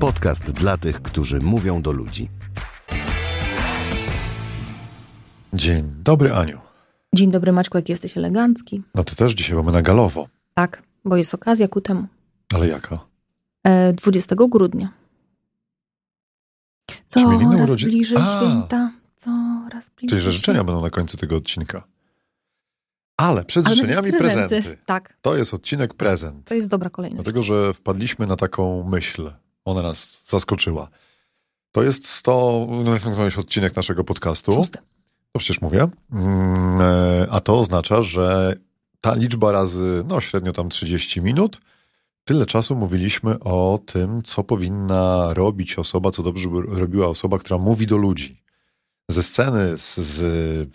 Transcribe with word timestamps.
Podcast 0.00 0.50
dla 0.50 0.76
tych, 0.76 1.02
którzy 1.02 1.40
mówią 1.40 1.82
do 1.82 1.92
ludzi. 1.92 2.28
Dzień 5.54 5.92
dobry, 6.02 6.32
Aniu. 6.34 6.60
Dzień 7.14 7.30
dobry, 7.30 7.52
Maćku, 7.52 7.78
jak 7.78 7.88
jesteś 7.88 8.18
elegancki. 8.18 8.82
No 8.94 9.04
ty 9.04 9.16
też 9.16 9.32
dzisiaj 9.32 9.56
mamy 9.56 9.72
na 9.72 9.82
galowo. 9.82 10.28
Tak, 10.54 10.82
bo 11.04 11.16
jest 11.16 11.34
okazja 11.34 11.68
ku 11.68 11.80
temu. 11.80 12.06
Ale 12.54 12.68
jaka? 12.68 12.98
E, 13.64 13.92
20 13.92 14.36
grudnia. 14.48 14.92
Czy 17.12 17.20
imieniny 17.20 17.54
Coraz 17.56 17.70
urodzin- 17.70 17.88
bliżej 17.88 18.18
A. 18.20 18.40
święta. 18.40 18.92
Coraz 19.16 19.90
bliżej. 19.90 20.08
Czyli, 20.08 20.20
że 20.20 20.32
życzenia 20.32 20.64
będą 20.64 20.82
na 20.82 20.90
końcu 20.90 21.16
tego 21.16 21.36
odcinka. 21.36 21.84
Ale 23.16 23.44
przed 23.44 23.66
Ale 23.66 23.74
życzeniami 23.74 24.02
najpierw 24.10 24.18
prezenty. 24.34 24.78
Tak, 24.86 25.16
To 25.22 25.36
jest 25.36 25.54
odcinek 25.54 25.94
prezent. 25.94 26.44
to 26.44 26.54
jest 26.54 26.68
dobra 26.68 26.90
kolejność. 26.90 27.24
Dlatego, 27.24 27.42
że 27.42 27.74
wpadliśmy 27.74 28.26
na 28.26 28.36
taką 28.36 28.88
myśl. 28.88 29.30
Ona 29.66 29.82
nas 29.82 30.22
zaskoczyła. 30.26 30.88
To 31.72 31.82
jest 31.82 32.06
100, 32.08 32.66
no, 33.16 33.24
jest 33.24 33.38
odcinek 33.38 33.76
naszego 33.76 34.04
podcastu. 34.04 34.52
Szósty. 34.52 34.78
To 35.32 35.38
przecież 35.38 35.60
mówię. 35.60 35.88
Mm, 36.12 36.80
e, 36.80 37.26
A 37.30 37.40
to 37.40 37.58
oznacza, 37.58 38.02
że 38.02 38.56
ta 39.00 39.14
liczba 39.14 39.52
razy, 39.52 40.02
no 40.06 40.20
średnio 40.20 40.52
tam 40.52 40.68
30 40.68 41.20
minut, 41.20 41.60
tyle 42.24 42.46
czasu 42.46 42.76
mówiliśmy 42.76 43.40
o 43.40 43.80
tym, 43.86 44.22
co 44.22 44.44
powinna 44.44 45.34
robić 45.34 45.78
osoba, 45.78 46.10
co 46.10 46.22
dobrze 46.22 46.48
by 46.48 46.80
robiła 46.80 47.06
osoba, 47.06 47.38
która 47.38 47.58
mówi 47.58 47.86
do 47.86 47.96
ludzi. 47.96 48.42
Ze 49.08 49.22
sceny, 49.22 49.76
z, 49.76 49.94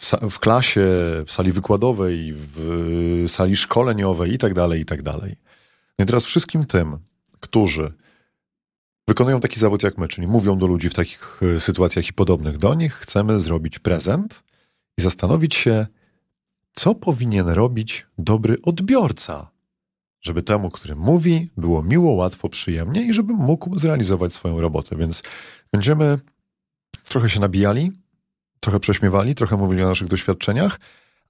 w, 0.01 0.31
w 0.31 0.39
klasie, 0.39 0.85
w 1.25 1.31
sali 1.31 1.51
wykładowej, 1.51 2.33
w 2.35 3.25
sali 3.27 3.57
szkoleniowej 3.57 4.33
i 4.33 4.37
tak 4.37 4.53
dalej, 4.53 4.81
i 4.81 4.85
tak 4.85 5.01
dalej. 5.01 5.35
No 5.99 6.03
i 6.03 6.05
teraz 6.05 6.25
wszystkim 6.25 6.65
tym, 6.65 6.97
którzy 7.39 7.93
wykonują 9.11 9.41
taki 9.41 9.59
zawód 9.59 9.83
jak 9.83 9.97
my, 9.97 10.07
czyli 10.07 10.27
mówią 10.27 10.57
do 10.57 10.67
ludzi 10.67 10.89
w 10.89 10.93
takich 10.93 11.39
e, 11.41 11.59
sytuacjach 11.59 12.07
i 12.07 12.13
podobnych 12.13 12.57
do 12.57 12.73
nich, 12.73 12.93
chcemy 12.93 13.39
zrobić 13.39 13.79
prezent 13.79 14.43
i 14.97 15.01
zastanowić 15.01 15.55
się, 15.55 15.87
co 16.73 16.95
powinien 16.95 17.49
robić 17.49 18.07
dobry 18.17 18.57
odbiorca, 18.63 19.51
żeby 20.21 20.43
temu, 20.43 20.69
który 20.69 20.95
mówi, 20.95 21.49
było 21.57 21.83
miło, 21.83 22.11
łatwo, 22.11 22.49
przyjemnie 22.49 23.01
i 23.07 23.13
żeby 23.13 23.33
mógł 23.33 23.79
zrealizować 23.79 24.33
swoją 24.33 24.61
robotę. 24.61 24.95
Więc 24.95 25.23
będziemy 25.71 26.19
trochę 27.03 27.29
się 27.29 27.39
nabijali, 27.39 27.91
trochę 28.59 28.79
prześmiewali, 28.79 29.35
trochę 29.35 29.57
mówili 29.57 29.83
o 29.83 29.87
naszych 29.87 30.07
doświadczeniach, 30.07 30.79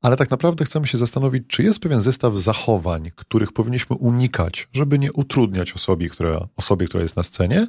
ale 0.02 0.18
tak 0.18 0.32
naprawdę 0.32 0.66
chcemy 0.66 0.88
się 0.88 0.98
zastanowić, 0.98 1.44
czy 1.48 1.64
jest 1.64 1.80
pewien 1.80 2.02
zestaw 2.02 2.38
zachowań, 2.38 3.12
których 3.16 3.52
powinniśmy 3.52 3.96
unikać, 3.96 4.68
żeby 4.74 5.00
nie 5.00 5.14
utrudniać 5.14 5.74
osobie, 5.74 6.10
która, 6.10 6.48
osobie, 6.58 6.88
która 6.88 7.04
jest 7.04 7.16
na 7.16 7.24
scenie, 7.24 7.68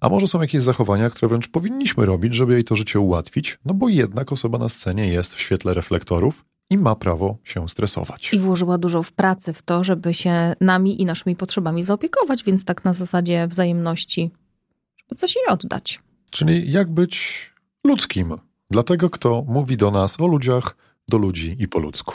a 0.00 0.08
może 0.08 0.26
są 0.26 0.40
jakieś 0.40 0.62
zachowania, 0.62 1.10
które 1.10 1.28
wręcz 1.28 1.48
powinniśmy 1.48 2.06
robić, 2.06 2.34
żeby 2.34 2.52
jej 2.52 2.64
to 2.64 2.76
życie 2.76 3.00
ułatwić, 3.00 3.58
no 3.64 3.74
bo 3.74 3.88
jednak 3.88 4.32
osoba 4.32 4.58
na 4.58 4.68
scenie 4.68 5.08
jest 5.08 5.34
w 5.34 5.40
świetle 5.40 5.74
reflektorów 5.74 6.44
i 6.70 6.78
ma 6.78 6.94
prawo 6.94 7.38
się 7.44 7.68
stresować. 7.68 8.32
I 8.32 8.38
włożyła 8.38 8.78
dużo 8.78 9.02
w 9.02 9.12
pracy 9.12 9.52
w 9.52 9.62
to, 9.62 9.84
żeby 9.84 10.14
się 10.14 10.54
nami 10.60 11.02
i 11.02 11.04
naszymi 11.04 11.36
potrzebami 11.36 11.82
zaopiekować, 11.82 12.44
więc 12.44 12.64
tak 12.64 12.84
na 12.84 12.92
zasadzie 12.92 13.48
wzajemności, 13.48 14.30
żeby 14.96 15.14
coś 15.14 15.36
jej 15.36 15.46
oddać. 15.46 16.00
Czyli 16.30 16.72
jak 16.72 16.90
być 16.90 17.46
ludzkim 17.84 18.34
dla 18.70 18.82
tego, 18.82 19.10
kto 19.10 19.44
mówi 19.48 19.76
do 19.76 19.90
nas 19.90 20.20
o 20.20 20.26
ludziach, 20.26 20.76
do 21.08 21.18
ludzi 21.18 21.56
i 21.58 21.68
po 21.68 21.78
ludzku. 21.78 22.14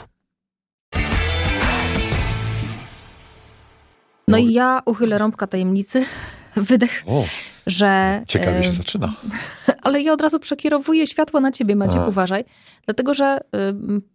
No 4.27 4.37
i 4.37 4.53
ja 4.53 4.81
uchylę 4.85 5.17
rąbka 5.17 5.47
tajemnicy, 5.47 6.05
wydech, 6.55 7.03
O, 7.07 7.23
że... 7.67 8.23
ciekawie 8.27 8.63
się 8.63 8.71
zaczyna. 8.71 9.13
Ale 9.83 10.01
ja 10.01 10.13
od 10.13 10.21
razu 10.21 10.39
przekierowuję 10.39 11.07
światło 11.07 11.39
na 11.39 11.51
ciebie, 11.51 11.75
Maciek, 11.75 12.01
A. 12.01 12.07
uważaj. 12.07 12.45
Dlatego, 12.85 13.13
że 13.13 13.39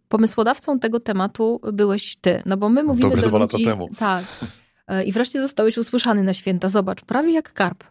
pomysłodawcą 0.08 0.78
tego 0.78 1.00
tematu 1.00 1.60
byłeś 1.72 2.16
ty. 2.16 2.42
No 2.46 2.56
bo 2.56 2.68
my 2.68 2.82
mówimy 2.82 3.08
Dobre 3.08 3.22
do 3.22 3.28
dwa 3.28 3.38
lata 3.38 3.56
ludzi... 3.56 3.64
temu. 3.64 3.88
Tak. 3.98 4.24
E, 4.88 5.04
I 5.04 5.12
wreszcie 5.12 5.40
zostałeś 5.40 5.78
usłyszany 5.78 6.22
na 6.22 6.32
święta. 6.32 6.68
Zobacz, 6.68 7.04
prawie 7.04 7.32
jak 7.32 7.52
karp. 7.52 7.84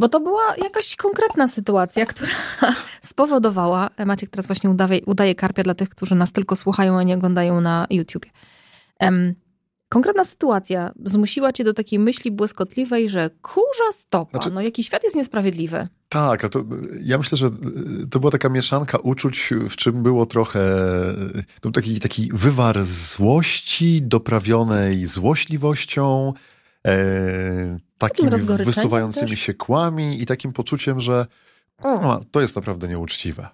Bo 0.00 0.08
to 0.08 0.20
była 0.20 0.56
jakaś 0.62 0.96
konkretna 0.96 1.48
sytuacja, 1.48 2.06
która 2.06 2.32
spowodowała... 3.00 3.90
e, 3.96 4.06
Maciek 4.06 4.30
teraz 4.30 4.46
właśnie 4.46 4.70
udaje, 4.70 5.00
udaje 5.06 5.34
karpia 5.34 5.62
dla 5.62 5.74
tych, 5.74 5.88
którzy 5.88 6.14
nas 6.14 6.32
tylko 6.32 6.56
słuchają, 6.56 6.98
a 6.98 7.02
nie 7.02 7.14
oglądają 7.14 7.60
na 7.60 7.86
YouTubie. 7.90 8.30
Em, 8.98 9.34
konkretna 9.88 10.24
sytuacja 10.24 10.92
zmusiła 11.04 11.52
cię 11.52 11.64
do 11.64 11.74
takiej 11.74 11.98
myśli 11.98 12.30
błyskotliwej, 12.30 13.10
że 13.10 13.30
kurza 13.42 13.92
stopa, 13.92 14.30
Znaczy- 14.30 14.50
no 14.50 14.60
jaki 14.60 14.84
świat 14.84 15.04
jest 15.04 15.16
niesprawiedliwy. 15.16 15.88
Tak, 16.08 16.44
a 16.44 16.48
to 16.48 16.64
ja 17.02 17.18
myślę, 17.18 17.38
że 17.38 17.50
to 18.10 18.20
była 18.20 18.32
taka 18.32 18.48
mieszanka 18.48 18.98
uczuć, 18.98 19.50
w 19.70 19.76
czym 19.76 20.02
było 20.02 20.26
trochę 20.26 20.60
to 21.34 21.60
był 21.62 21.72
taki, 21.72 22.00
taki 22.00 22.30
wywar 22.32 22.84
złości 22.84 24.02
doprawionej 24.02 25.06
złośliwością, 25.06 26.32
e, 26.86 27.78
takimi 28.08 28.30
wysuwającymi 28.64 29.30
też. 29.30 29.40
się 29.40 29.54
kłami 29.54 30.22
i 30.22 30.26
takim 30.26 30.52
poczuciem, 30.52 31.00
że 31.00 31.26
o, 31.82 32.20
to 32.30 32.40
jest 32.40 32.56
naprawdę 32.56 32.88
nieuczciwe. 32.88 33.48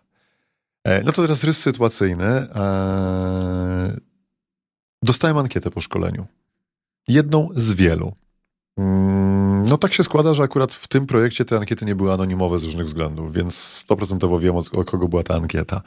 E, 0.84 1.03
no 1.03 1.12
to 1.12 1.22
teraz 1.22 1.44
rys 1.44 1.59
sytuacyjny. 1.59 2.25
E, 2.25 3.97
dostałem 5.03 5.38
ankietę 5.38 5.70
po 5.70 5.81
szkoleniu. 5.81 6.26
Jedną 7.08 7.48
z 7.54 7.72
wielu. 7.72 8.12
Mm, 8.78 9.64
No 9.69 9.78
tak 9.78 9.92
się 9.92 10.04
składa, 10.04 10.34
że 10.34 10.42
akurat 10.42 10.75
w 10.75 10.88
tym 10.88 11.06
projekcie 11.06 11.44
te 11.44 11.56
ankiety 11.56 11.84
nie 11.84 11.94
były 11.94 12.12
anonimowe 12.12 12.58
z 12.58 12.64
różnych 12.64 12.87
względów, 12.87 13.32
więc 13.32 13.54
stoprocentowo 13.56 14.41
wiem, 14.41 14.56
od, 14.56 14.76
o 14.76 14.84
kogo 14.84 15.08
była 15.08 15.22
ta 15.22 15.34
ankieta. 15.34 15.82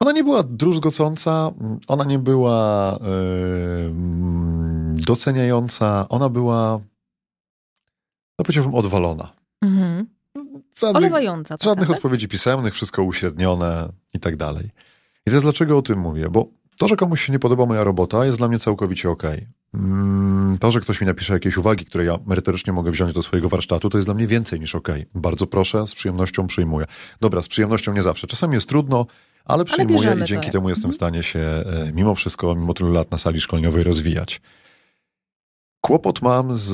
Ona 0.00 0.12
nie 0.12 0.24
była 0.24 0.42
druzgocąca, 0.42 1.50
ona 1.86 2.04
nie 2.04 2.18
była 2.18 2.98
yy, 3.02 3.90
doceniająca, 5.02 6.06
ona 6.08 6.28
była, 6.28 6.80
no 8.40 8.44
powiedziałbym, 8.44 8.74
odwalona. 8.74 9.32
Mhm. 9.62 10.06
Żadnych, 10.78 10.96
Olewająca. 10.96 11.56
żadnych 11.62 11.88
tak? 11.88 11.96
odpowiedzi 11.96 12.28
pisemnych, 12.28 12.74
wszystko 12.74 13.02
uśrednione 13.02 13.88
i 14.14 14.20
tak 14.20 14.36
dalej. 14.36 14.70
I 15.26 15.30
teraz 15.30 15.42
dlaczego 15.42 15.78
o 15.78 15.82
tym 15.82 15.98
mówię? 15.98 16.28
Bo 16.30 16.46
to, 16.78 16.88
że 16.88 16.96
komuś 16.96 17.22
się 17.26 17.32
nie 17.32 17.38
podoba 17.38 17.66
moja 17.66 17.84
robota, 17.84 18.24
jest 18.26 18.38
dla 18.38 18.48
mnie 18.48 18.58
całkowicie 18.58 19.10
okej. 19.10 19.46
Mm, 19.74 20.58
To, 20.60 20.70
że 20.70 20.80
ktoś 20.80 21.00
mi 21.00 21.06
napisze 21.06 21.32
jakieś 21.32 21.56
uwagi, 21.56 21.84
które 21.84 22.04
ja 22.04 22.18
merytorycznie 22.26 22.72
mogę 22.72 22.90
wziąć 22.90 23.12
do 23.12 23.22
swojego 23.22 23.48
warsztatu, 23.48 23.90
to 23.90 23.98
jest 23.98 24.08
dla 24.08 24.14
mnie 24.14 24.26
więcej 24.26 24.60
niż 24.60 24.74
okej. 24.74 25.06
Bardzo 25.14 25.46
proszę, 25.46 25.86
z 25.86 25.94
przyjemnością 25.94 26.46
przyjmuję. 26.46 26.86
Dobra, 27.20 27.42
z 27.42 27.48
przyjemnością 27.48 27.92
nie 27.92 28.02
zawsze. 28.02 28.26
Czasami 28.26 28.54
jest 28.54 28.68
trudno, 28.68 29.06
ale 29.44 29.64
przyjmuję 29.64 29.96
bierzemy 29.98 30.24
i 30.24 30.28
dzięki 30.28 30.46
to. 30.46 30.52
temu 30.52 30.68
jestem 30.68 30.88
Mhm. 30.88 30.92
w 30.92 30.96
stanie 30.96 31.22
się 31.22 31.38
e, 31.38 31.92
mimo 31.92 32.14
wszystko, 32.14 32.54
mimo 32.54 32.74
tylu 32.74 32.92
lat 32.92 33.10
na 33.10 33.18
sali 33.18 33.40
szkoleniowej 33.40 33.84
rozwijać. 33.84 34.40
Kłopot 35.80 36.22
mam 36.22 36.54
z... 36.56 36.72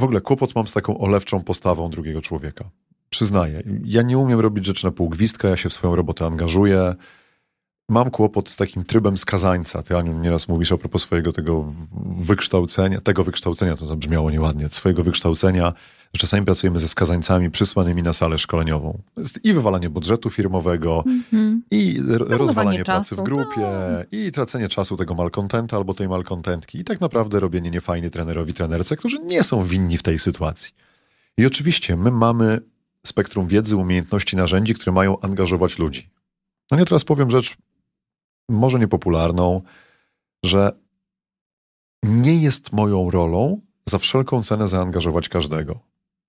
W 0.00 0.04
ogóle 0.04 0.20
kłopot 0.20 0.54
mam 0.54 0.68
z 0.68 0.72
taką 0.72 0.98
olewczą 0.98 1.44
postawą 1.44 1.90
drugiego 1.90 2.20
człowieka. 2.22 2.70
Przyznaję. 3.10 3.62
Ja 3.84 4.02
nie 4.02 4.18
umiem 4.18 4.40
robić 4.40 4.66
rzeczy 4.66 4.84
na 4.84 4.90
pół 4.90 5.08
gwizdka, 5.08 5.48
ja 5.48 5.56
się 5.56 5.68
w 5.68 5.72
swoją 5.72 5.96
robotę 5.96 6.26
angażuję. 6.26 6.94
Mam 7.88 8.10
kłopot 8.10 8.48
z 8.48 8.56
takim 8.56 8.84
trybem 8.84 9.18
skazańca. 9.18 9.82
Ty, 9.82 9.96
Aniu, 9.96 10.18
nieraz 10.18 10.48
mówisz 10.48 10.72
a 10.72 10.76
propos 10.78 11.02
swojego 11.02 11.32
tego 11.32 11.72
wykształcenia, 12.18 13.00
tego 13.00 13.24
wykształcenia, 13.24 13.76
to 13.76 13.86
zabrzmiało 13.86 14.30
nieładnie, 14.30 14.68
swojego 14.68 15.04
wykształcenia, 15.04 15.72
że 16.14 16.20
czasami 16.20 16.46
pracujemy 16.46 16.80
ze 16.80 16.88
skazańcami 16.88 17.50
przysłanymi 17.50 18.02
na 18.02 18.12
salę 18.12 18.38
szkoleniową. 18.38 18.98
I 19.44 19.52
wywalanie 19.52 19.90
budżetu 19.90 20.30
firmowego, 20.30 21.04
Mhm. 21.06 21.47
I 21.98 22.02
rozwalanie 22.28 22.84
czasu, 22.84 23.16
pracy 23.16 23.16
w 23.16 23.24
grupie, 23.24 23.66
i 24.12 24.32
tracenie 24.32 24.68
czasu 24.68 24.96
tego 24.96 25.14
malkontenta 25.14 25.76
albo 25.76 25.94
tej 25.94 26.08
malkontentki. 26.08 26.78
I 26.78 26.84
tak 26.84 27.00
naprawdę 27.00 27.40
robienie 27.40 27.70
niefajny 27.70 28.10
trenerowi, 28.10 28.54
trenerce, 28.54 28.96
którzy 28.96 29.18
nie 29.18 29.42
są 29.42 29.66
winni 29.66 29.98
w 29.98 30.02
tej 30.02 30.18
sytuacji. 30.18 30.74
I 31.36 31.46
oczywiście 31.46 31.96
my 31.96 32.10
mamy 32.10 32.60
spektrum 33.06 33.46
wiedzy, 33.46 33.76
umiejętności, 33.76 34.36
narzędzi, 34.36 34.74
które 34.74 34.92
mają 34.92 35.20
angażować 35.20 35.78
ludzi. 35.78 36.10
No 36.70 36.78
nie 36.78 36.84
teraz 36.84 37.04
powiem 37.04 37.30
rzecz 37.30 37.56
może 38.48 38.78
niepopularną, 38.78 39.62
że 40.44 40.72
nie 42.02 42.42
jest 42.42 42.72
moją 42.72 43.10
rolą 43.10 43.60
za 43.88 43.98
wszelką 43.98 44.42
cenę 44.42 44.68
zaangażować 44.68 45.28
każdego. 45.28 45.80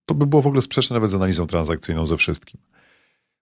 To 0.05 0.15
by 0.15 0.27
było 0.27 0.41
w 0.41 0.47
ogóle 0.47 0.61
sprzeczne 0.61 0.93
nawet 0.93 1.11
z 1.11 1.15
analizą 1.15 1.47
transakcyjną 1.47 2.05
ze 2.05 2.17
wszystkim. 2.17 2.61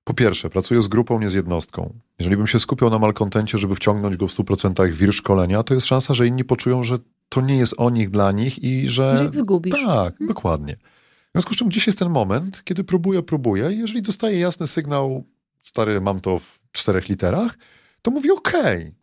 Po 0.08 0.14
pierwsze, 0.14 0.50
pracuję 0.50 0.82
z 0.82 0.88
grupą, 0.88 1.20
nie 1.20 1.30
z 1.30 1.34
jednostką. 1.34 1.94
Jeżeli 2.20 2.38
bym 2.38 2.48
się 2.48 2.60
skupiał 2.60 2.90
na 2.90 3.00
malkontencie, 3.00 3.58
żeby 3.58 3.76
wciągnąć 3.76 4.18
go 4.18 4.28
w 4.28 4.32
100% 4.32 4.92
w 4.92 4.98
wir 4.98 5.14
szkolenia, 5.14 5.64
to 5.64 5.74
jest 5.74 5.88
szansa, 5.88 6.14
że 6.14 6.28
inni 6.28 6.44
poczują, 6.44 6.84
że 6.84 6.98
to 7.30 7.42
nie 7.42 7.58
jest 7.58 7.74
o 7.78 7.90
nich, 7.90 8.10
dla 8.10 8.32
nich 8.32 8.64
i 8.64 8.90
że... 8.90 9.18
Że 9.18 9.26
ich 9.26 9.36
zgubisz. 9.36 9.86
Tak, 9.86 10.14
dokładnie. 10.28 10.78
W 11.30 11.32
związku 11.34 11.54
z 11.54 11.58
czym 11.58 11.72
dziś 11.72 11.88
jest 11.88 12.00
ten 12.00 12.10
moment, 12.10 12.62
kiedy 12.64 12.84
próbuję, 12.84 13.24
próbuję 13.24 13.72
i 13.72 13.78
jeżeli 13.78 14.02
dostaję 14.02 14.40
jasny 14.40 14.68
sygnał, 14.68 15.24
stary, 15.64 16.02
mam 16.02 16.22
to 16.22 16.40
w 16.40 16.60
czterech 16.72 17.10
literach, 17.10 17.58
to 18.02 18.12
mówię 18.12 18.34
okej. 18.34 18.96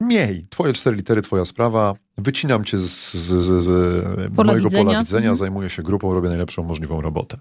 Miej, 0.00 0.46
twoje 0.50 0.72
cztery 0.72 0.96
litery, 0.96 1.22
twoja 1.22 1.44
sprawa, 1.44 1.94
wycinam 2.18 2.64
cię 2.64 2.78
z, 2.78 3.12
z, 3.12 3.32
z, 3.32 3.64
z 3.64 4.04
Pola 4.36 4.52
mojego 4.52 4.68
widzenia. 4.68 4.84
pola 4.84 5.00
widzenia, 5.00 5.20
Mhm. 5.30 5.36
zajmuję 5.36 5.70
się 5.70 5.82
grupą, 5.82 6.14
robię 6.14 6.28
najlepszą 6.28 6.62
możliwą 6.62 7.00
robotę. 7.00 7.38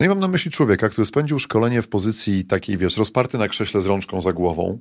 No 0.00 0.06
i 0.06 0.08
mam 0.08 0.20
na 0.20 0.28
myśli 0.28 0.50
człowieka, 0.50 0.88
który 0.88 1.06
spędził 1.06 1.38
szkolenie 1.38 1.82
w 1.82 1.88
pozycji 1.88 2.44
takiej, 2.44 2.78
wiesz, 2.78 2.96
rozparty 2.96 3.38
na 3.38 3.48
krześle 3.48 3.82
z 3.82 3.86
rączką 3.86 4.20
za 4.20 4.32
głową. 4.32 4.78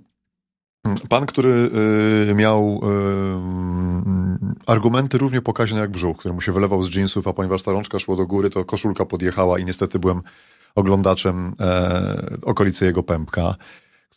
Pan, 1.09 1.25
który 1.25 1.69
y, 2.29 2.35
miał 2.35 2.81
y, 2.83 4.61
argumenty 4.67 5.17
równie 5.17 5.41
pokaźne 5.41 5.79
jak 5.79 5.91
brzuch, 5.91 6.17
który 6.17 6.33
mu 6.33 6.41
się 6.41 6.51
wylewał 6.51 6.83
z 6.83 6.95
jeansów, 6.95 7.27
a 7.27 7.33
ponieważ 7.33 7.63
ta 7.63 7.71
rączka 7.71 7.99
szła 7.99 8.15
do 8.15 8.25
góry, 8.25 8.49
to 8.49 8.65
koszulka 8.65 9.05
podjechała 9.05 9.59
i 9.59 9.65
niestety 9.65 9.99
byłem 9.99 10.21
oglądaczem 10.75 11.53
e, 11.59 12.37
okolicy 12.41 12.85
jego 12.85 13.03
pępka, 13.03 13.55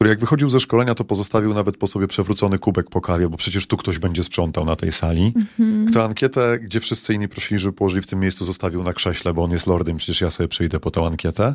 który 0.00 0.10
jak 0.10 0.20
wychodził 0.20 0.48
ze 0.48 0.60
szkolenia, 0.60 0.94
to 0.94 1.04
pozostawił 1.04 1.54
nawet 1.54 1.76
po 1.76 1.86
sobie 1.86 2.06
przewrócony 2.06 2.58
kubek 2.58 2.90
po 2.90 3.00
kawie, 3.00 3.28
bo 3.28 3.36
przecież 3.36 3.66
tu 3.66 3.76
ktoś 3.76 3.98
będzie 3.98 4.24
sprzątał 4.24 4.64
na 4.64 4.76
tej 4.76 4.92
sali. 4.92 5.32
Mhm. 5.36 5.86
Kto 5.86 6.04
ankietę, 6.04 6.58
gdzie 6.58 6.80
wszyscy 6.80 7.14
inni 7.14 7.28
prosili, 7.28 7.60
żeby 7.60 7.72
położyli 7.72 8.02
w 8.02 8.06
tym 8.06 8.20
miejscu, 8.20 8.44
zostawił 8.44 8.82
na 8.82 8.92
krześle, 8.92 9.34
bo 9.34 9.44
on 9.44 9.50
jest 9.50 9.66
lordem, 9.66 9.96
przecież 9.96 10.20
ja 10.20 10.30
sobie 10.30 10.48
przyjdę 10.48 10.80
po 10.80 10.90
tą 10.90 11.06
ankietę. 11.06 11.54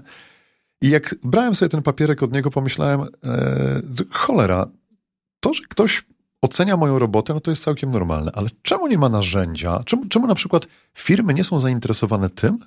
I 0.81 0.89
jak 0.89 1.15
brałem 1.23 1.55
sobie 1.55 1.69
ten 1.69 1.81
papierek 1.81 2.23
od 2.23 2.33
niego, 2.33 2.51
pomyślałem, 2.51 3.01
e, 3.01 3.81
cholera, 4.09 4.67
to, 5.39 5.53
że 5.53 5.63
ktoś 5.69 6.03
ocenia 6.41 6.77
moją 6.77 6.99
robotę, 6.99 7.33
no 7.33 7.39
to 7.39 7.51
jest 7.51 7.63
całkiem 7.63 7.91
normalne, 7.91 8.31
ale 8.33 8.49
czemu 8.61 8.87
nie 8.87 8.97
ma 8.97 9.09
narzędzia? 9.09 9.83
Czemu, 9.85 10.05
czemu 10.05 10.27
na 10.27 10.35
przykład 10.35 10.67
firmy 10.93 11.33
nie 11.33 11.43
są 11.43 11.59
zainteresowane 11.59 12.29
tym, 12.29 12.59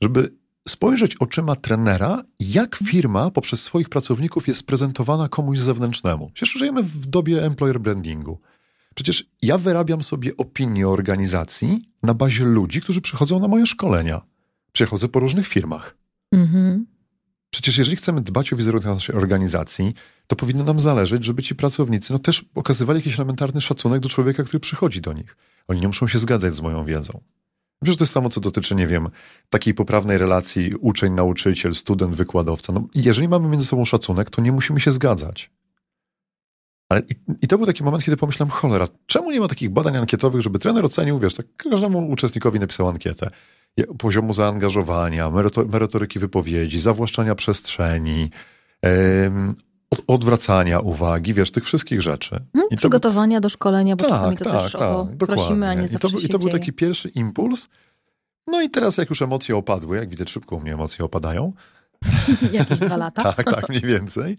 żeby 0.00 0.32
spojrzeć 0.68 1.16
oczyma 1.16 1.56
trenera, 1.56 2.22
jak 2.40 2.76
firma 2.76 3.30
poprzez 3.30 3.62
swoich 3.62 3.88
pracowników 3.88 4.48
jest 4.48 4.66
prezentowana 4.66 5.28
komuś 5.28 5.58
zewnętrznemu? 5.58 6.30
Przecież 6.34 6.58
żyjemy 6.58 6.82
w 6.82 7.06
dobie 7.06 7.44
employer 7.44 7.80
brandingu. 7.80 8.40
Przecież 8.94 9.24
ja 9.42 9.58
wyrabiam 9.58 10.02
sobie 10.02 10.36
opinię 10.36 10.88
o 10.88 10.92
organizacji 10.92 11.88
na 12.02 12.14
bazie 12.14 12.44
ludzi, 12.44 12.80
którzy 12.80 13.00
przychodzą 13.00 13.40
na 13.40 13.48
moje 13.48 13.66
szkolenia. 13.66 14.20
Przychodzę 14.72 15.08
po 15.08 15.20
różnych 15.20 15.46
firmach. 15.46 15.96
Mhm. 16.32 16.86
Przecież 17.50 17.78
jeżeli 17.78 17.96
chcemy 17.96 18.20
dbać 18.20 18.52
o 18.52 18.56
wizerunek 18.56 18.86
naszej 18.86 19.14
organizacji, 19.14 19.94
to 20.26 20.36
powinno 20.36 20.64
nam 20.64 20.80
zależeć, 20.80 21.24
żeby 21.24 21.42
ci 21.42 21.54
pracownicy 21.54 22.12
no, 22.12 22.18
też 22.18 22.44
okazywali 22.54 22.98
jakiś 22.98 23.14
elementarny 23.14 23.60
szacunek 23.60 24.00
do 24.00 24.08
człowieka, 24.08 24.44
który 24.44 24.60
przychodzi 24.60 25.00
do 25.00 25.12
nich. 25.12 25.36
Oni 25.68 25.80
nie 25.80 25.86
muszą 25.86 26.08
się 26.08 26.18
zgadzać 26.18 26.56
z 26.56 26.60
moją 26.60 26.84
wiedzą. 26.84 27.20
Że 27.82 27.96
to 27.96 28.04
jest 28.04 28.12
samo, 28.12 28.28
co 28.28 28.40
dotyczy, 28.40 28.74
nie 28.74 28.86
wiem, 28.86 29.08
takiej 29.50 29.74
poprawnej 29.74 30.18
relacji 30.18 30.74
uczeń-nauczyciel, 30.80 31.74
student-wykładowca. 31.74 32.72
No, 32.72 32.86
jeżeli 32.94 33.28
mamy 33.28 33.48
między 33.48 33.66
sobą 33.66 33.84
szacunek, 33.84 34.30
to 34.30 34.42
nie 34.42 34.52
musimy 34.52 34.80
się 34.80 34.92
zgadzać. 34.92 35.50
Ale 36.88 37.00
i, 37.00 37.14
I 37.42 37.48
to 37.48 37.58
był 37.58 37.66
taki 37.66 37.84
moment, 37.84 38.04
kiedy 38.04 38.16
pomyślałem, 38.16 38.50
cholera, 38.50 38.88
czemu 39.06 39.30
nie 39.30 39.40
ma 39.40 39.48
takich 39.48 39.70
badań 39.70 39.96
ankietowych, 39.96 40.42
żeby 40.42 40.58
trener 40.58 40.84
ocenił, 40.84 41.18
wiesz, 41.18 41.34
tak 41.34 41.46
każdemu 41.56 42.10
uczestnikowi 42.10 42.60
napisał 42.60 42.88
ankietę 42.88 43.30
poziomu 43.98 44.32
zaangażowania, 44.32 45.30
meryto, 45.30 45.64
merytoryki 45.64 46.18
wypowiedzi, 46.18 46.78
zawłaszczania 46.78 47.34
przestrzeni, 47.34 48.30
od, 49.92 50.02
odwracania 50.06 50.80
uwagi, 50.80 51.34
wiesz, 51.34 51.50
tych 51.50 51.64
wszystkich 51.64 52.02
rzeczy. 52.02 52.34
Mhm. 52.34 52.50
I 52.54 52.68
był- 52.68 52.78
Przygotowania 52.78 53.40
do 53.40 53.48
szkolenia, 53.48 53.96
bo 53.96 54.04
czasami 54.04 54.36
to 54.36 54.44
też 54.44 54.74
o 54.74 54.78
to 54.78 55.08
prosimy, 55.18 55.66
a 55.66 55.68
dokładnie. 55.70 55.76
nie 55.76 55.84
I 55.84 55.88
zawsze 55.88 55.98
to, 56.08 56.08
był- 56.14 56.20
I 56.20 56.28
to 56.28 56.38
był 56.38 56.48
dzieje. 56.48 56.58
taki 56.60 56.72
pierwszy 56.72 57.08
impuls. 57.08 57.68
No 58.46 58.62
i 58.62 58.70
teraz, 58.70 58.96
jak 58.98 59.10
już 59.10 59.22
emocje 59.22 59.56
opadły, 59.56 59.96
jak 59.96 60.08
widać, 60.08 60.30
szybko 60.30 60.56
u 60.56 60.60
mnie 60.60 60.74
emocje 60.74 61.04
opadają, 61.04 61.52
Jakieś 62.52 62.78
dwa 62.80 62.96
lata. 62.96 63.22
tak, 63.32 63.44
tak, 63.44 63.68
mniej 63.68 63.82
więcej. 63.82 64.36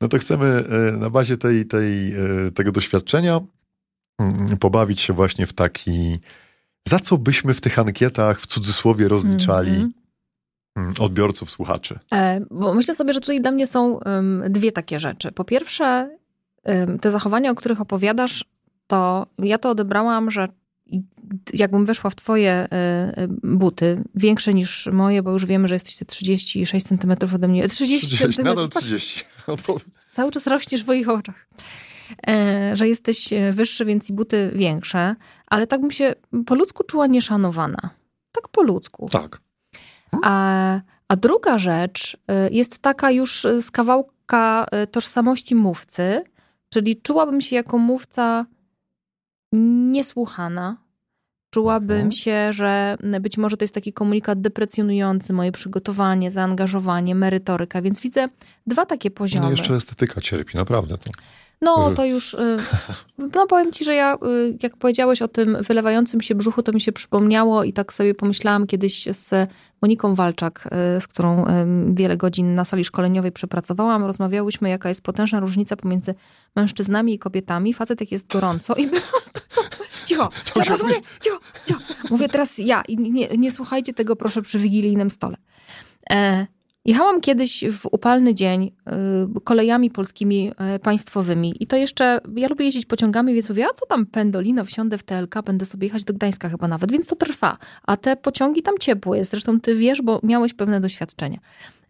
No 0.00 0.08
to 0.08 0.18
chcemy 0.18 0.46
e, 0.46 0.96
na 0.96 1.10
bazie 1.10 1.36
tej, 1.36 1.66
tej, 1.66 2.12
e, 2.12 2.50
tego 2.54 2.72
doświadczenia 2.72 3.40
mm, 4.18 4.56
pobawić 4.56 5.00
się 5.00 5.12
właśnie 5.12 5.46
w 5.46 5.52
taki, 5.52 6.18
za 6.88 6.98
co 6.98 7.18
byśmy 7.18 7.54
w 7.54 7.60
tych 7.60 7.78
ankietach 7.78 8.40
w 8.40 8.46
cudzysłowie 8.46 9.08
rozliczali 9.08 9.68
Mhm. 9.70 9.80
mm, 9.80 9.92
odbiorców, 11.00 11.50
słuchaczy. 11.50 11.98
E, 12.12 12.40
Bo 12.50 12.74
myślę 12.74 12.94
sobie, 12.94 13.12
że 13.12 13.20
tutaj 13.20 13.40
dla 13.40 13.50
mnie 13.50 13.66
są 13.66 13.98
dwie 14.48 14.72
takie 14.72 15.00
rzeczy. 15.00 15.32
Po 15.32 15.44
pierwsze, 15.44 16.16
te 17.00 17.10
zachowania, 17.10 17.50
o 17.50 17.54
których 17.54 17.80
opowiadasz, 17.80 18.44
to 18.86 19.26
ja 19.38 19.58
to 19.58 19.70
odebrałam, 19.70 20.30
że 20.30 20.48
jakbym 21.52 21.86
weszła 21.86 22.10
w 22.10 22.14
twoje 22.16 22.50
e, 22.52 22.68
e, 22.72 23.28
buty, 23.42 24.02
większe 24.14 24.54
niż 24.54 24.88
moje, 24.92 25.22
bo 25.22 25.32
już 25.32 25.46
wiemy, 25.46 25.68
że 25.68 25.74
jesteście 25.74 26.04
36 26.04 26.86
centymetrów 26.86 27.34
ode 27.34 27.48
mnie. 27.48 27.68
30, 27.68 28.06
30, 28.06 28.18
centymetrów. 28.18 28.56
nadal 28.56 28.68
Patrz, 28.70 28.86
30. 28.86 29.24
Odpow- 29.46 29.84
Cały 30.12 30.30
czas 30.30 30.46
rośniesz 30.46 30.84
w 30.84 30.86
moich 30.86 31.08
oczach. 31.08 31.48
Że 32.74 32.88
jesteś 32.88 33.28
wyższy, 33.52 33.84
więc 33.84 34.10
i 34.10 34.12
buty 34.12 34.50
większe, 34.54 35.14
ale 35.46 35.66
tak 35.66 35.80
bym 35.80 35.90
się 35.90 36.14
po 36.46 36.54
ludzku 36.54 36.84
czuła 36.84 37.06
nieszanowana. 37.06 37.78
Tak 38.32 38.48
po 38.48 38.62
ludzku. 38.62 39.08
Tak. 39.12 39.40
A, 40.22 40.80
a 41.08 41.16
druga 41.16 41.58
rzecz 41.58 42.14
y, 42.14 42.18
jest 42.50 42.78
taka 42.78 43.10
już 43.10 43.46
z 43.60 43.70
kawałka 43.70 44.66
y, 44.82 44.86
tożsamości 44.86 45.54
mówcy, 45.54 46.24
czyli 46.72 47.02
czułabym 47.02 47.40
się 47.40 47.56
jako 47.56 47.78
mówca 47.78 48.46
niesłuchana. 49.92 50.76
Czułabym 51.58 51.96
Mhm. 51.96 52.12
się, 52.12 52.52
że 52.52 52.96
być 53.20 53.38
może 53.38 53.56
to 53.56 53.64
jest 53.64 53.74
taki 53.74 53.92
komunikat 53.92 54.40
deprecjonujący 54.40 55.32
moje 55.32 55.52
przygotowanie, 55.52 56.30
zaangażowanie, 56.30 57.14
merytoryka, 57.14 57.82
więc 57.82 58.00
widzę 58.00 58.28
dwa 58.66 58.86
takie 58.86 59.10
poziomy. 59.10 59.44
No 59.44 59.50
jeszcze 59.50 59.74
estetyka 59.74 60.20
cierpi, 60.20 60.56
naprawdę. 60.56 60.98
To. 60.98 61.10
No, 61.62 61.90
to 61.90 62.04
już. 62.04 62.34
y, 62.34 62.58
No, 63.34 63.46
powiem 63.46 63.72
ci, 63.72 63.84
że 63.84 63.94
ja, 63.94 64.14
y, 64.14 64.56
jak 64.62 64.76
powiedziałeś 64.76 65.22
o 65.22 65.28
tym 65.28 65.56
wylewającym 65.68 66.20
się 66.20 66.34
brzuchu, 66.34 66.62
to 66.62 66.72
mi 66.72 66.80
się 66.80 66.92
przypomniało 66.92 67.64
i 67.64 67.72
tak 67.72 67.92
sobie 67.92 68.14
pomyślałam 68.14 68.66
kiedyś 68.66 69.04
z 69.10 69.50
Moniką 69.82 70.14
Walczak, 70.14 70.68
y, 70.96 71.00
z 71.00 71.08
którą 71.08 71.44
wiele 71.94 72.16
godzin 72.16 72.54
na 72.54 72.64
sali 72.64 72.84
szkoleniowej 72.84 73.32
przepracowałam. 73.32 74.04
Rozmawiałyśmy, 74.04 74.68
jaka 74.70 74.88
jest 74.88 75.02
potężna 75.02 75.40
różnica 75.40 75.76
pomiędzy 75.76 76.14
mężczyznami 76.56 77.14
i 77.14 77.18
kobietami. 77.18 77.74
Facet, 77.74 78.00
jak 78.00 78.12
jest 78.12 78.26
gorąco 78.32 78.74
i 78.74 78.86
byłam 78.90 79.02
taką, 79.32 79.62
cicho, 80.08 80.30
cicho, 80.44 80.60
teraz 80.60 80.82
mówię, 80.82 80.94
cicho, 81.20 81.38
cicho. 81.64 81.80
Mówię 82.10 82.28
teraz 82.28 82.58
ja 82.58 82.82
i 82.88 82.96
nie, 82.96 83.28
nie 83.28 83.50
słuchajcie 83.50 83.94
tego 83.94 84.16
proszę 84.16 84.42
przy 84.42 84.58
wigilijnym 84.58 85.10
stole. 85.10 85.36
E, 86.10 86.46
Jechałam 86.88 87.20
kiedyś 87.20 87.64
w 87.72 87.86
upalny 87.92 88.34
dzień 88.34 88.72
y, 89.36 89.40
kolejami 89.44 89.90
polskimi 89.90 90.52
y, 90.76 90.78
państwowymi 90.78 91.54
i 91.60 91.66
to 91.66 91.76
jeszcze, 91.76 92.20
ja 92.36 92.48
lubię 92.48 92.64
jeździć 92.64 92.86
pociągami, 92.86 93.34
więc 93.34 93.48
mówię, 93.48 93.66
a 93.70 93.74
co 93.74 93.86
tam 93.86 94.06
pendolino, 94.06 94.64
wsiądę 94.64 94.98
w 94.98 95.02
TLK, 95.02 95.42
będę 95.44 95.66
sobie 95.66 95.86
jechać 95.86 96.04
do 96.04 96.14
Gdańska 96.14 96.48
chyba 96.48 96.68
nawet, 96.68 96.92
więc 96.92 97.06
to 97.06 97.16
trwa. 97.16 97.58
A 97.82 97.96
te 97.96 98.16
pociągi 98.16 98.62
tam 98.62 98.78
ciepło 98.78 99.14
jest, 99.14 99.30
zresztą 99.30 99.60
ty 99.60 99.74
wiesz, 99.74 100.02
bo 100.02 100.20
miałeś 100.22 100.54
pewne 100.54 100.80
doświadczenie. 100.80 101.38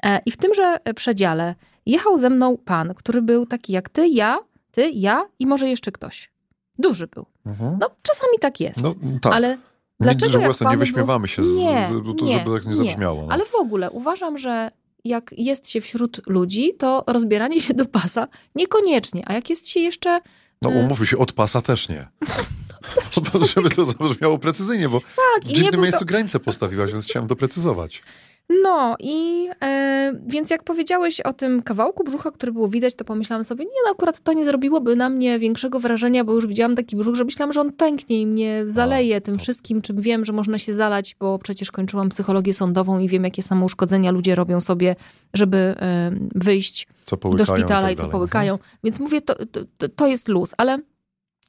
E, 0.03 0.21
I 0.27 0.31
w 0.31 0.37
tymże 0.37 0.77
przedziale 0.97 1.55
jechał 1.87 2.19
ze 2.19 2.31
mną 2.31 2.57
pan, 2.65 2.95
który 2.95 3.23
był 3.23 3.47
taki 3.47 3.73
jak 3.73 3.89
ty, 3.89 4.09
ja, 4.09 4.39
ty, 4.71 4.91
ja 4.91 5.25
i 5.39 5.47
może 5.47 5.69
jeszcze 5.69 5.93
ktoś. 5.93 6.31
Duży 6.79 7.07
był. 7.07 7.27
Mhm. 7.47 7.79
No 7.81 7.91
czasami 8.03 8.39
tak 8.41 8.61
jest, 8.61 8.83
No 8.83 8.95
tak. 9.23 9.33
ale 9.33 9.49
nie, 9.49 9.59
dlaczego 10.01 10.39
własne, 10.39 10.71
nie 10.71 10.77
wyśmiewamy 10.77 11.29
się, 11.29 11.45
z, 11.45 11.57
Nie, 11.57 11.89
z, 11.91 12.19
to, 12.19 12.25
nie, 12.25 12.39
żeby 12.39 12.59
tak 12.59 12.67
nie 12.67 12.75
zabrzmiało. 12.75 13.23
No. 13.23 13.33
Ale 13.33 13.45
w 13.45 13.55
ogóle 13.55 13.91
uważam, 13.91 14.39
że 14.39 14.71
jak 15.05 15.35
jest 15.39 15.69
się 15.71 15.81
wśród 15.81 16.21
ludzi, 16.27 16.75
to 16.79 17.05
rozbieranie 17.07 17.61
się 17.61 17.75
do 17.75 17.85
pasa 17.85 18.29
niekoniecznie. 18.55 19.23
A 19.27 19.33
jak 19.33 19.51
jest 19.51 19.69
się 19.69 19.81
jeszcze. 19.81 20.21
No 20.63 20.73
y, 20.73 20.75
umówmy 20.75 21.07
się, 21.07 21.19
od 21.19 21.33
pasa 21.33 21.63
też 21.63 21.89
nie. 21.89 22.09
żeby 23.55 23.71
to 23.71 23.85
zabrzmiało 23.85 24.39
precyzyjnie, 24.39 24.89
bo 24.89 25.01
tak, 25.01 25.45
w 25.45 25.49
dziwnym 25.49 25.71
był 25.71 25.83
miejscu 25.83 25.99
to. 25.99 26.05
granicę 26.05 26.41
postawiłaś, 26.41 26.93
więc 26.93 27.05
chciałem 27.05 27.27
doprecyzować. 27.29 28.03
No 28.51 28.97
i 29.01 29.49
e, 29.63 30.13
więc 30.27 30.51
jak 30.51 30.63
powiedziałeś 30.63 31.21
o 31.21 31.33
tym 31.33 31.63
kawałku 31.63 32.05
brzucha, 32.05 32.31
który 32.31 32.53
było 32.53 32.69
widać, 32.69 32.95
to 32.95 33.05
pomyślałam 33.05 33.45
sobie, 33.45 33.65
nie 33.65 33.71
no, 33.85 33.91
akurat 33.91 34.21
to 34.21 34.33
nie 34.33 34.45
zrobiłoby 34.45 34.97
na 34.97 35.09
mnie 35.09 35.39
większego 35.39 35.81
wrażenia, 35.81 36.25
bo 36.25 36.35
już 36.35 36.47
widziałam 36.47 36.77
taki 36.77 36.97
brzuch, 36.97 37.15
że 37.15 37.25
myślałam, 37.25 37.53
że 37.53 37.61
on 37.61 37.73
pęknie 37.73 38.21
i 38.21 38.27
mnie 38.27 38.65
zaleje 38.69 39.21
tym 39.21 39.39
wszystkim, 39.39 39.83
czym 39.83 40.01
wiem, 40.01 40.25
że 40.25 40.33
można 40.33 40.59
się 40.59 40.75
zalać, 40.75 41.17
bo 41.21 41.39
przecież 41.39 41.71
kończyłam 41.71 42.09
psychologię 42.09 42.55
sądową 42.55 42.99
i 42.99 43.09
wiem, 43.09 43.25
jakie 43.25 43.43
samouszkodzenia 43.43 44.11
ludzie 44.11 44.35
robią 44.35 44.61
sobie, 44.61 44.97
żeby 45.35 45.57
e, 45.57 46.11
wyjść 46.35 46.89
do 47.11 47.17
połykają 47.17 47.59
szpitala 47.59 47.83
tak 47.83 47.93
i 47.93 47.97
co 47.97 48.03
dalej. 48.03 48.13
połykają. 48.13 48.59
Więc 48.85 49.01
mówię, 49.01 49.21
to, 49.21 49.35
to, 49.79 49.89
to- 49.89 50.07
jest 50.07 50.29
luz, 50.29 50.55
ale 50.57 50.79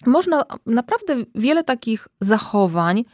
można 0.06 0.44
naprawdę 0.66 1.16
wiele 1.36 1.64
takich 1.64 2.08
zachowań 2.20 3.06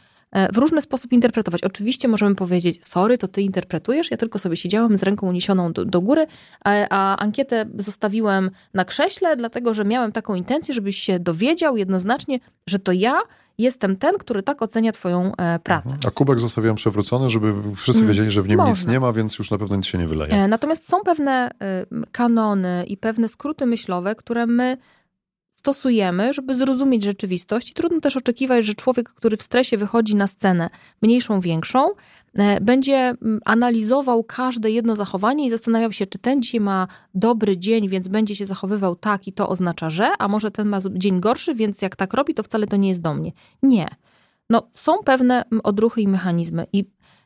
w 0.52 0.56
różny 0.56 0.80
sposób 0.80 1.12
interpretować. 1.12 1.62
Oczywiście 1.64 2.08
możemy 2.08 2.34
powiedzieć, 2.34 2.86
sorry, 2.86 3.18
to 3.18 3.28
ty 3.28 3.42
interpretujesz, 3.42 4.10
ja 4.10 4.16
tylko 4.16 4.38
sobie 4.38 4.56
siedziałam 4.56 4.96
z 4.96 5.02
ręką 5.02 5.28
uniesioną 5.28 5.72
do, 5.72 5.84
do 5.84 6.00
góry, 6.00 6.26
a, 6.64 6.70
a 6.90 7.16
ankietę 7.16 7.66
zostawiłem 7.78 8.50
na 8.74 8.84
krześle, 8.84 9.36
dlatego 9.36 9.74
że 9.74 9.84
miałem 9.84 10.12
taką 10.12 10.34
intencję, 10.34 10.74
żebyś 10.74 10.96
się 10.96 11.18
dowiedział 11.18 11.76
jednoznacznie, 11.76 12.40
że 12.66 12.78
to 12.78 12.92
ja 12.92 13.14
jestem 13.58 13.96
ten, 13.96 14.18
który 14.18 14.42
tak 14.42 14.62
ocenia 14.62 14.92
twoją 14.92 15.32
e, 15.36 15.58
pracę. 15.58 15.94
Mhm. 15.94 16.00
A 16.06 16.10
kubek 16.10 16.40
zostawiłem 16.40 16.76
przewrócony, 16.76 17.30
żeby 17.30 17.54
wszyscy 17.76 18.00
Mm, 18.00 18.08
wiedzieli, 18.08 18.30
że 18.30 18.42
w 18.42 18.48
nim 18.48 18.60
nic 18.60 18.68
można. 18.68 18.92
nie 18.92 19.00
ma, 19.00 19.12
więc 19.12 19.38
już 19.38 19.50
na 19.50 19.58
pewno 19.58 19.76
nic 19.76 19.86
się 19.86 19.98
nie 19.98 20.08
wyleje. 20.08 20.32
E, 20.34 20.48
Natomiast 20.48 20.88
są 20.88 21.00
pewne 21.00 21.50
e, 21.62 21.86
kanony 22.12 22.84
i 22.88 22.96
pewne 22.96 23.28
skróty 23.28 23.66
myślowe, 23.66 24.14
które 24.14 24.46
my 24.46 24.76
stosujemy, 25.56 26.32
żeby 26.32 26.54
zrozumieć 26.54 27.04
rzeczywistość. 27.04 27.70
I 27.70 27.74
trudno 27.74 28.00
też 28.00 28.16
oczekiwać, 28.16 28.66
że 28.66 28.74
człowiek, 28.74 29.08
który 29.08 29.36
w 29.36 29.42
stresie 29.42 29.76
wychodzi 29.76 30.16
na 30.16 30.26
scenę, 30.26 30.70
mniejszą, 31.02 31.40
większą, 31.40 31.90
e, 32.34 32.60
będzie 32.60 32.96
mm, 32.96 33.40
analizował 33.44 34.24
każde 34.24 34.70
jedno 34.70 34.96
zachowanie 34.96 35.46
i 35.46 35.50
zastanawiał 35.50 35.92
się, 35.92 36.06
czy 36.06 36.18
ten 36.18 36.42
dzisiaj 36.42 36.60
ma 36.60 36.88
dobry 37.14 37.58
dzień, 37.58 37.88
więc 37.88 38.08
będzie 38.08 38.36
się 38.36 38.46
zachowywał 38.46 38.96
tak 38.96 39.28
i 39.28 39.32
to 39.32 39.48
oznacza, 39.48 39.90
że, 39.90 40.10
a 40.18 40.28
może 40.28 40.50
ten 40.50 40.68
ma 40.68 40.78
dzień 40.90 41.20
gorszy, 41.20 41.54
więc 41.54 41.82
jak 41.82 41.96
tak 41.96 42.14
robi, 42.14 42.34
to 42.34 42.42
wcale 42.42 42.66
to 42.66 42.76
nie 42.76 42.88
jest 42.88 43.02
do 43.02 43.14
mnie. 43.14 43.32
Nie. 43.62 43.88
No, 44.50 44.68
są 44.72 44.92
pewne 45.04 45.44
odruchy 45.62 46.00
i 46.00 46.08
mechanizmy. 46.08 46.66
I 46.72 46.84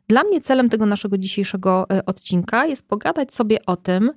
dla 0.08 0.24
mnie 0.24 0.40
celem 0.40 0.68
tego 0.68 0.86
naszego 0.86 1.18
dzisiejszego 1.18 1.86
e, 1.90 2.06
odcinka 2.06 2.66
jest 2.66 2.88
pogadać 2.88 3.34
sobie 3.34 3.66
o 3.66 3.76
tym, 3.76 4.12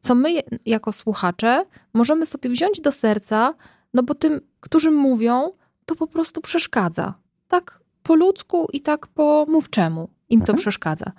co 0.00 0.14
my 0.14 0.42
jako 0.66 0.92
słuchacze 0.92 1.64
możemy 1.94 2.26
sobie 2.26 2.50
wziąć 2.50 2.80
do 2.80 2.92
serca, 2.92 3.54
no 3.94 4.02
bo 4.02 4.14
tym, 4.14 4.40
którzy 4.60 4.90
mówią, 4.90 5.52
to 5.86 5.94
po 5.94 6.06
prostu 6.06 6.40
przeszkadza. 6.40 7.14
Tak 7.48 7.80
po 8.02 8.14
ludzku 8.14 8.68
i 8.72 8.80
tak 8.80 9.06
po 9.06 9.46
mówczemu 9.48 10.08
im 10.28 10.40
to 10.40 10.52
mhm. 10.52 10.58
przeszkadza. 10.58 11.12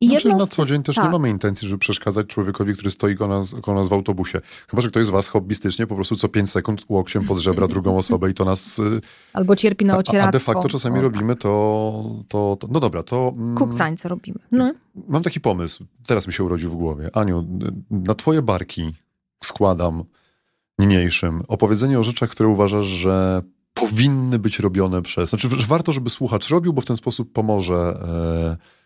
I 0.00 0.08
znaczy, 0.08 0.28
jedno... 0.28 0.44
na 0.44 0.46
co 0.46 0.66
dzień 0.66 0.82
też 0.82 0.96
tak. 0.96 1.04
nie 1.04 1.10
mamy 1.10 1.30
intencji, 1.30 1.68
żeby 1.68 1.78
przeszkadzać 1.78 2.26
człowiekowi, 2.26 2.72
który 2.72 2.90
stoi 2.90 3.16
koło 3.16 3.30
nas, 3.30 3.54
koło 3.62 3.78
nas 3.78 3.88
w 3.88 3.92
autobusie. 3.92 4.40
Chyba, 4.68 4.82
że 4.82 4.88
ktoś 4.88 5.06
z 5.06 5.10
was 5.10 5.28
hobbystycznie 5.28 5.86
po 5.86 5.94
prostu 5.94 6.16
co 6.16 6.28
5 6.28 6.50
sekund 6.50 6.84
łokciem 6.88 7.24
pod 7.24 7.38
żebra 7.38 7.68
drugą 7.68 7.98
osobę 7.98 8.30
i 8.30 8.34
to 8.34 8.44
nas... 8.44 8.78
Y, 8.78 9.00
Albo 9.32 9.56
cierpi 9.56 9.84
na 9.84 9.96
ocieractwo. 9.96 10.26
A, 10.26 10.28
a 10.28 10.32
de 10.32 10.40
facto 10.40 10.68
czasami 10.68 10.98
o. 10.98 11.02
robimy 11.02 11.36
to, 11.36 12.24
to, 12.28 12.56
to, 12.60 12.68
No 12.70 12.80
dobra, 12.80 13.02
to... 13.02 13.32
Mm, 13.36 13.56
Kuksańce 13.56 14.08
robimy. 14.08 14.38
No. 14.52 14.74
Mam 15.08 15.22
taki 15.22 15.40
pomysł. 15.40 15.84
Teraz 16.06 16.26
mi 16.26 16.32
się 16.32 16.44
urodził 16.44 16.70
w 16.70 16.76
głowie. 16.76 17.10
Aniu, 17.12 17.46
na 17.90 18.14
twoje 18.14 18.42
barki 18.42 18.92
składam 19.44 20.04
niniejszym 20.78 21.42
opowiedzenie 21.48 22.00
o 22.00 22.04
rzeczach, 22.04 22.30
które 22.30 22.48
uważasz, 22.48 22.86
że 22.86 23.42
powinny 23.74 24.38
być 24.38 24.58
robione 24.58 25.02
przez... 25.02 25.30
Znaczy, 25.30 25.48
że 25.50 25.66
warto, 25.66 25.92
żeby 25.92 26.10
słuchacz 26.10 26.48
robił, 26.48 26.72
bo 26.72 26.80
w 26.80 26.86
ten 26.86 26.96
sposób 26.96 27.32
pomoże... 27.32 27.74
E, 28.60 28.83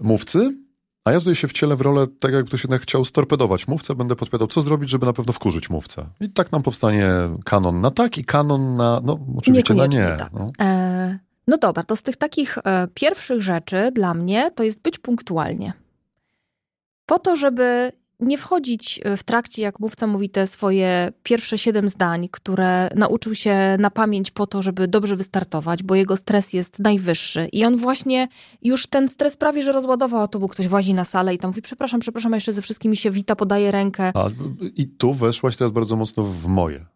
mówcy, 0.00 0.62
a 1.04 1.12
ja 1.12 1.18
tutaj 1.18 1.34
się 1.34 1.48
wcielę 1.48 1.76
w 1.76 1.80
rolę 1.80 2.06
tak, 2.20 2.32
jak 2.32 2.46
ktoś 2.46 2.64
jednak 2.64 2.82
chciał 2.82 3.04
storpedować 3.04 3.68
mówcę, 3.68 3.94
będę 3.94 4.16
podpowiadał, 4.16 4.48
co 4.48 4.60
zrobić, 4.60 4.90
żeby 4.90 5.06
na 5.06 5.12
pewno 5.12 5.32
wkurzyć 5.32 5.70
mówcę. 5.70 6.06
I 6.20 6.30
tak 6.30 6.52
nam 6.52 6.62
powstanie 6.62 7.10
kanon 7.44 7.80
na 7.80 7.90
tak 7.90 8.18
i 8.18 8.24
kanon 8.24 8.76
na, 8.76 9.00
no 9.04 9.18
oczywiście 9.36 9.74
na 9.74 9.86
nie. 9.86 10.16
Tak. 10.18 10.32
No. 10.32 10.52
E, 10.60 11.18
no 11.46 11.58
dobra, 11.58 11.82
to 11.82 11.96
z 11.96 12.02
tych 12.02 12.16
takich 12.16 12.58
e, 12.58 12.88
pierwszych 12.94 13.42
rzeczy 13.42 13.90
dla 13.92 14.14
mnie 14.14 14.50
to 14.50 14.62
jest 14.62 14.82
być 14.82 14.98
punktualnie. 14.98 15.72
Po 17.06 17.18
to, 17.18 17.36
żeby 17.36 17.92
nie 18.22 18.38
wchodzić 18.38 19.00
e, 19.04 19.16
w 19.16 19.22
trakcie, 19.22 19.62
jak 19.62 19.80
mówca 19.80 20.06
mówi 20.06 20.30
te 20.30 20.46
swoje 20.46 21.12
pierwsze 21.22 21.58
siedem 21.58 21.88
zdań, 21.88 22.28
które 22.32 22.90
nauczył 22.96 23.34
się 23.34 23.76
na 23.78 23.90
pamięć 23.90 24.30
po 24.30 24.46
to, 24.46 24.62
żeby 24.62 24.88
dobrze 24.88 25.16
wystartować, 25.16 25.82
bo 25.82 25.94
jego 25.94 26.16
stres 26.16 26.52
jest 26.52 26.78
najwyższy. 26.78 27.48
I 27.52 27.64
on 27.64 27.76
właśnie 27.76 28.28
już 28.62 28.86
ten 28.86 29.08
stres 29.08 29.36
prawie, 29.36 29.62
że 29.62 29.72
rozładował, 29.72 30.20
a 30.20 30.28
to 30.28 30.38
był 30.38 30.48
ktoś 30.48 30.68
włazi 30.68 30.94
na 30.94 31.04
salę 31.04 31.34
i 31.34 31.38
tam 31.38 31.50
mówi, 31.50 31.62
przepraszam, 31.62 32.00
przepraszam, 32.00 32.32
jeszcze 32.32 32.52
ze 32.52 32.62
wszystkimi 32.62 32.96
się 32.96 33.10
wita, 33.10 33.36
podaje 33.36 33.70
rękę. 33.70 34.12
A, 34.14 34.30
I 34.76 34.86
tu 34.86 35.14
weszłaś 35.14 35.56
teraz 35.56 35.70
bardzo 35.72 35.96
mocno 35.96 36.24
w 36.24 36.46
moje. 36.46 36.91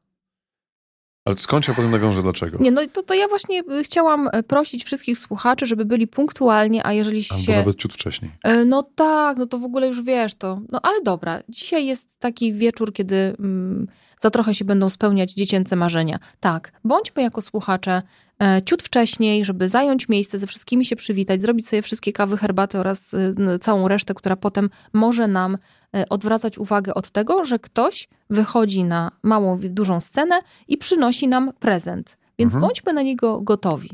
Ale 1.27 1.37
skąd 1.37 1.69
ja 1.69 1.75
potem 1.75 1.91
nawiążę 1.91 2.23
dlaczego? 2.23 2.59
Nie, 2.59 2.71
no 2.71 2.83
to, 2.93 3.03
to 3.03 3.15
ja 3.15 3.29
właśnie 3.29 3.61
y, 3.61 3.85
chciałam 3.85 4.29
y, 4.35 4.43
prosić 4.43 4.85
wszystkich 4.85 5.19
słuchaczy, 5.19 5.67
żeby 5.67 5.85
byli 5.85 6.07
punktualnie, 6.07 6.87
a 6.87 6.93
jeżeli 6.93 7.25
Albo 7.31 7.45
się... 7.45 7.57
nawet 7.57 7.77
ciut 7.77 7.95
wcześniej. 7.95 8.31
Y, 8.47 8.65
no 8.65 8.83
tak, 8.83 9.37
no 9.37 9.47
to 9.47 9.59
w 9.59 9.65
ogóle 9.65 9.87
już 9.87 10.03
wiesz 10.03 10.35
to. 10.35 10.61
No 10.73 10.81
ale 10.83 11.03
dobra, 11.03 11.43
dzisiaj 11.49 11.87
jest 11.87 12.19
taki 12.19 12.53
wieczór, 12.53 12.93
kiedy 12.93 13.17
mm, 13.39 13.87
za 14.21 14.31
trochę 14.31 14.55
się 14.55 14.65
będą 14.65 14.89
spełniać 14.89 15.35
dziecięce 15.35 15.77
marzenia. 15.77 16.19
Tak, 16.41 16.73
bądźmy 16.85 17.23
jako 17.23 17.43
słuchacze 17.43 18.03
E, 18.43 18.63
ciut 18.63 18.83
wcześniej, 18.83 19.45
żeby 19.45 19.69
zająć 19.69 20.09
miejsce, 20.09 20.39
ze 20.39 20.47
wszystkimi 20.47 20.85
się 20.85 20.97
przywitać, 20.97 21.41
zrobić 21.41 21.69
sobie 21.69 21.83
wszystkie 21.83 22.13
kawy, 22.13 22.37
herbaty 22.37 22.79
oraz 22.79 23.15
y, 23.15 23.35
całą 23.61 23.89
resztę, 23.89 24.15
która 24.15 24.37
potem 24.37 24.71
może 24.93 25.29
nam 25.29 25.59
e, 25.95 26.09
odwracać 26.09 26.59
uwagę 26.59 26.95
od 26.95 27.11
tego, 27.11 27.45
że 27.45 27.59
ktoś 27.59 28.09
wychodzi 28.31 28.85
na 28.85 29.13
małą, 29.23 29.59
dużą 29.63 30.01
scenę 30.01 30.41
i 30.69 30.77
przynosi 30.77 31.29
nam 31.29 31.53
prezent. 31.61 32.19
Więc 32.39 32.55
mhm. 32.55 32.69
bądźmy 32.69 32.93
na 32.93 33.03
niego 33.03 33.41
gotowi. 33.41 33.91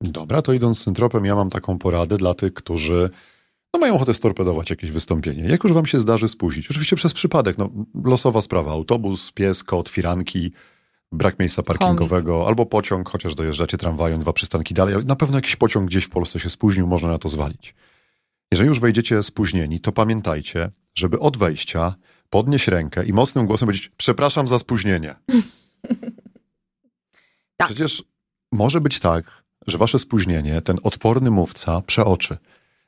Dobra, 0.00 0.42
to 0.42 0.52
idąc 0.52 0.78
z 0.78 0.84
tym 0.84 0.94
tropem, 0.94 1.24
ja 1.24 1.34
mam 1.34 1.50
taką 1.50 1.78
poradę 1.78 2.16
dla 2.16 2.34
tych, 2.34 2.54
którzy 2.54 3.10
no, 3.74 3.80
mają 3.80 3.94
ochotę 3.94 4.14
storpedować 4.14 4.70
jakieś 4.70 4.90
wystąpienie. 4.90 5.42
Jak 5.42 5.64
już 5.64 5.72
wam 5.72 5.86
się 5.86 6.00
zdarzy 6.00 6.28
spóźnić, 6.28 6.70
oczywiście 6.70 6.96
przez 6.96 7.12
przypadek, 7.12 7.58
no, 7.58 7.70
losowa 8.04 8.40
sprawa, 8.40 8.72
autobus, 8.72 9.32
pies, 9.32 9.64
kot, 9.64 9.88
firanki, 9.88 10.52
brak 11.12 11.38
miejsca 11.38 11.62
parkingowego, 11.62 12.46
albo 12.46 12.66
pociąg, 12.66 13.08
chociaż 13.08 13.34
dojeżdżacie 13.34 13.78
tramwajem 13.78 14.20
dwa 14.20 14.32
przystanki 14.32 14.74
dalej, 14.74 14.94
ale 14.94 15.04
na 15.04 15.16
pewno 15.16 15.38
jakiś 15.38 15.56
pociąg 15.56 15.86
gdzieś 15.86 16.04
w 16.04 16.10
Polsce 16.10 16.40
się 16.40 16.50
spóźnił, 16.50 16.86
można 16.86 17.08
na 17.08 17.18
to 17.18 17.28
zwalić. 17.28 17.74
Jeżeli 18.52 18.68
już 18.68 18.80
wejdziecie 18.80 19.22
spóźnieni, 19.22 19.80
to 19.80 19.92
pamiętajcie, 19.92 20.70
żeby 20.94 21.18
od 21.18 21.36
wejścia 21.36 21.94
podnieść 22.30 22.68
rękę 22.68 23.04
i 23.04 23.12
mocnym 23.12 23.46
głosem 23.46 23.66
powiedzieć 23.66 23.90
przepraszam 23.96 24.48
za 24.48 24.58
spóźnienie. 24.58 25.14
tak. 27.56 27.68
Przecież 27.68 28.04
może 28.52 28.80
być 28.80 29.00
tak, 29.00 29.42
że 29.66 29.78
wasze 29.78 29.98
spóźnienie 29.98 30.60
ten 30.60 30.78
odporny 30.82 31.30
mówca 31.30 31.80
przeoczy. 31.80 32.36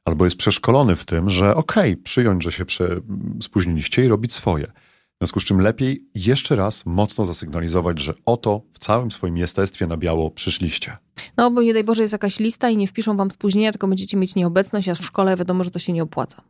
Albo 0.05 0.25
jest 0.25 0.37
przeszkolony 0.37 0.97
w 0.97 1.05
tym, 1.05 1.31
że 1.31 1.55
okej, 1.55 1.93
okay, 1.93 2.03
przyjąć, 2.03 2.43
że 2.43 2.53
się 2.53 2.65
prze... 2.65 3.01
spóźniliście 3.43 4.05
i 4.05 4.09
robić 4.09 4.33
swoje. 4.33 4.67
W 5.15 5.19
związku 5.21 5.41
z 5.41 5.45
czym 5.45 5.61
lepiej 5.61 6.09
jeszcze 6.15 6.57
raz 6.57 6.87
mocno 6.87 7.25
zasygnalizować, 7.25 7.99
że 7.99 8.15
oto 8.27 8.63
w 8.73 8.79
całym 8.79 9.11
swoim 9.11 9.37
jestestwie 9.37 9.87
na 9.87 9.97
biało 9.97 10.31
przyszliście. 10.31 10.97
No 11.37 11.51
bo 11.51 11.63
nie 11.63 11.75
daj 11.75 11.85
Boże 11.85 12.03
jest 12.03 12.13
jakaś 12.13 12.39
lista 12.39 12.71
i 12.71 12.77
nie 12.77 12.87
wpiszą 12.87 13.17
wam 13.17 13.31
spóźnienia, 13.31 13.73
tylko 13.73 13.89
będziecie 13.89 14.17
mieć 14.17 14.35
nieobecność, 14.35 14.89
a 14.89 14.95
w 14.95 15.05
szkole 15.05 15.37
wiadomo, 15.37 15.65
że 15.65 15.71
to 15.71 15.79
się 15.79 15.93
nie 15.93 16.03
opłaca. 16.03 16.43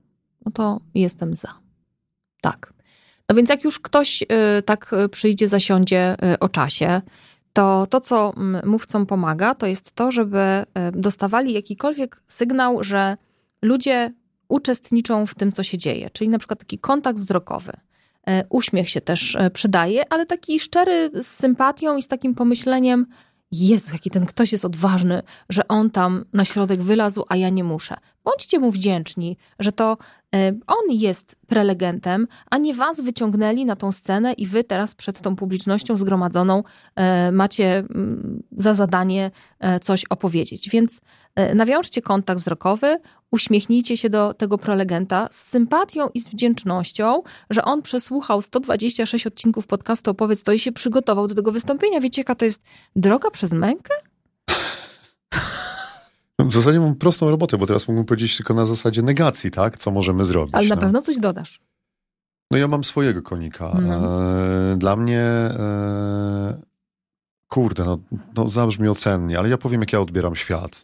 No 0.46 0.52
to 0.52 0.80
jestem 0.94 1.34
za. 1.34 1.54
Tak. 2.40 2.74
No 3.28 3.34
więc 3.34 3.50
jak 3.50 3.64
już 3.64 3.80
ktoś 3.80 4.22
y, 4.22 4.26
tak 4.62 4.92
y, 5.04 5.08
przyjdzie, 5.08 5.48
zasiądzie 5.48 6.16
y, 6.34 6.38
o 6.38 6.48
czasie, 6.48 7.02
to 7.52 7.86
to, 7.86 8.00
co 8.00 8.32
mm, 8.36 8.68
mówcom 8.68 9.06
pomaga, 9.06 9.54
to 9.54 9.66
jest 9.66 9.92
to, 9.92 10.10
żeby 10.10 10.64
dostawali 10.92 11.52
jakikolwiek 11.52 12.22
sygnał, 12.28 12.84
że 12.84 13.16
ludzie 13.64 14.12
uczestniczą 14.48 15.26
w 15.26 15.34
tym, 15.34 15.52
co 15.52 15.62
się 15.62 15.78
dzieje. 15.78 16.10
Czyli 16.10 16.30
na 16.30 16.38
przykład 16.38 16.58
taki 16.58 16.78
kontakt 16.78 17.18
wzrokowy. 17.18 17.72
E, 18.26 18.44
uśmiech 18.48 18.90
się 18.90 19.00
też 19.00 19.36
e, 19.36 19.50
przydaje, 19.50 20.12
ale 20.12 20.26
taki 20.26 20.60
szczery 20.60 21.10
z 21.22 21.26
sympatią 21.26 21.96
i 21.96 22.02
z 22.02 22.08
takim 22.08 22.34
pomyśleniem, 22.34 23.06
Jezu, 23.52 23.92
jaki 23.92 24.10
ten 24.10 24.26
ktoś 24.26 24.52
jest 24.52 24.64
odważny, 24.64 25.22
że 25.48 25.68
on 25.68 25.90
tam 25.90 26.24
na 26.32 26.44
środek 26.44 26.82
wylazł, 26.82 27.24
a 27.28 27.36
ja 27.36 27.48
nie 27.48 27.64
muszę. 27.64 27.96
Bądźcie 28.24 28.58
mu 28.58 28.70
wdzięczni, 28.70 29.36
że 29.58 29.72
to 29.72 29.96
e, 30.34 30.52
on 30.66 30.90
jest 30.90 31.36
prelegentem, 31.46 32.26
a 32.50 32.58
nie 32.58 32.74
was 32.74 33.00
wyciągnęli 33.00 33.64
na 33.64 33.76
tą 33.76 33.92
scenę 33.92 34.32
i 34.32 34.46
wy 34.46 34.64
teraz 34.64 34.94
przed 34.94 35.20
tą 35.20 35.36
publicznością 35.36 35.98
zgromadzoną 35.98 36.62
macie 37.32 37.78
mm, 37.78 38.42
za 38.56 38.74
zadanie 38.74 39.30
coś 39.82 40.04
opowiedzieć. 40.04 40.70
Więc 40.70 41.00
nawiążcie 41.54 42.02
kontakt 42.02 42.40
wzrokowy, 42.40 42.98
uśmiechnijcie 43.34 43.96
się 43.96 44.10
do 44.10 44.34
tego 44.34 44.58
prelegenta 44.58 45.28
z 45.30 45.48
sympatią 45.48 46.08
i 46.14 46.20
z 46.20 46.28
wdzięcznością, 46.28 47.22
że 47.50 47.64
on 47.64 47.82
przesłuchał 47.82 48.42
126 48.42 49.26
odcinków 49.26 49.66
podcastu 49.66 50.10
Opowiedz 50.10 50.42
to 50.42 50.52
i 50.52 50.58
się 50.58 50.72
przygotował 50.72 51.26
do 51.26 51.34
tego 51.34 51.52
wystąpienia. 51.52 52.00
Wiecie, 52.00 52.20
jaka 52.20 52.34
to 52.34 52.44
jest 52.44 52.62
droga 52.96 53.30
przez 53.30 53.52
mękę? 53.52 53.94
W 56.44 56.54
zasadzie 56.54 56.80
mam 56.80 56.94
prostą 56.94 57.30
robotę, 57.30 57.58
bo 57.58 57.66
teraz 57.66 57.88
mógłbym 57.88 58.06
powiedzieć 58.06 58.36
tylko 58.36 58.54
na 58.54 58.66
zasadzie 58.66 59.02
negacji, 59.02 59.50
tak? 59.50 59.78
Co 59.78 59.90
możemy 59.90 60.24
zrobić. 60.24 60.54
Ale 60.54 60.68
na 60.68 60.74
no. 60.74 60.80
pewno 60.80 61.02
coś 61.02 61.18
dodasz. 61.18 61.60
No 62.50 62.58
ja 62.58 62.68
mam 62.68 62.84
swojego 62.84 63.22
konika. 63.22 63.76
No. 63.82 64.22
E, 64.72 64.76
dla 64.76 64.96
mnie 64.96 65.20
e, 65.20 66.62
kurde, 67.48 67.84
no, 67.84 67.98
no 68.36 68.48
zabrzmi 68.48 68.88
ocennie, 68.88 69.38
ale 69.38 69.48
ja 69.48 69.58
powiem, 69.58 69.80
jak 69.80 69.92
ja 69.92 70.00
odbieram 70.00 70.36
świat. 70.36 70.82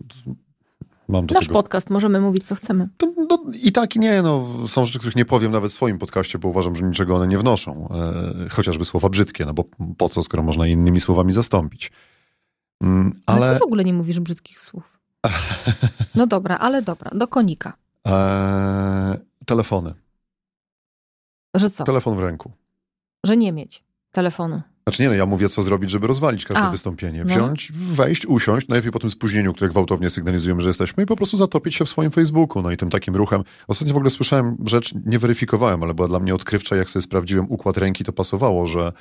Mam 1.08 1.26
Nasz 1.26 1.46
tego... 1.46 1.58
podcast, 1.58 1.90
możemy 1.90 2.20
mówić, 2.20 2.46
co 2.46 2.54
chcemy. 2.54 2.88
To, 2.96 3.12
no, 3.28 3.38
I 3.54 3.72
tak, 3.72 3.96
i 3.96 3.98
nie. 3.98 4.22
No, 4.22 4.48
są 4.68 4.86
rzeczy, 4.86 4.98
których 4.98 5.16
nie 5.16 5.24
powiem 5.24 5.52
nawet 5.52 5.72
w 5.72 5.74
swoim 5.74 5.98
podcaście, 5.98 6.38
bo 6.38 6.48
uważam, 6.48 6.76
że 6.76 6.82
niczego 6.82 7.16
one 7.16 7.28
nie 7.28 7.38
wnoszą. 7.38 7.88
E, 8.44 8.48
chociażby 8.48 8.84
słowa 8.84 9.08
brzydkie, 9.08 9.46
no 9.46 9.54
bo 9.54 9.64
po 9.98 10.08
co, 10.08 10.22
skoro 10.22 10.42
można 10.42 10.66
innymi 10.66 11.00
słowami 11.00 11.32
zastąpić. 11.32 11.92
Mm, 12.82 13.20
ale... 13.26 13.46
ale 13.46 13.52
ty 13.54 13.58
w 13.60 13.62
ogóle 13.62 13.84
nie 13.84 13.92
mówisz 13.92 14.20
brzydkich 14.20 14.60
słów. 14.60 14.99
No 16.14 16.26
dobra, 16.26 16.58
ale 16.58 16.82
dobra, 16.82 17.10
do 17.14 17.28
konika. 17.28 17.72
E, 18.08 19.18
telefony. 19.46 19.94
Że 21.54 21.70
co? 21.70 21.84
Telefon 21.84 22.16
w 22.16 22.20
ręku. 22.20 22.52
Że 23.26 23.36
nie 23.36 23.52
mieć 23.52 23.84
telefonu. 24.12 24.62
Znaczy 24.84 25.02
nie, 25.02 25.08
no 25.08 25.14
ja 25.14 25.26
mówię, 25.26 25.48
co 25.48 25.62
zrobić, 25.62 25.90
żeby 25.90 26.06
rozwalić 26.06 26.44
każde 26.44 26.62
A, 26.62 26.70
wystąpienie. 26.70 27.24
No. 27.24 27.34
Wziąć, 27.34 27.70
no. 27.70 27.94
wejść, 27.94 28.26
usiąść, 28.26 28.68
najlepiej 28.68 28.92
po 28.92 28.98
tym 28.98 29.10
spóźnieniu, 29.10 29.52
które 29.54 29.70
gwałtownie 29.70 30.10
sygnalizujemy, 30.10 30.62
że 30.62 30.68
jesteśmy 30.68 31.02
i 31.02 31.06
po 31.06 31.16
prostu 31.16 31.36
zatopić 31.36 31.74
się 31.74 31.84
w 31.84 31.88
swoim 31.88 32.10
Facebooku. 32.10 32.62
No 32.62 32.70
i 32.70 32.76
tym 32.76 32.90
takim 32.90 33.16
ruchem. 33.16 33.44
Ostatnio 33.68 33.94
w 33.94 33.96
ogóle 33.96 34.10
słyszałem 34.10 34.56
rzecz, 34.66 34.94
nie 35.06 35.18
weryfikowałem, 35.18 35.82
ale 35.82 35.94
była 35.94 36.08
dla 36.08 36.20
mnie 36.20 36.34
odkrywcza, 36.34 36.76
jak 36.76 36.90
sobie 36.90 37.02
sprawdziłem 37.02 37.46
układ 37.50 37.76
ręki, 37.76 38.04
to 38.04 38.12
pasowało, 38.12 38.66
że 38.66 38.92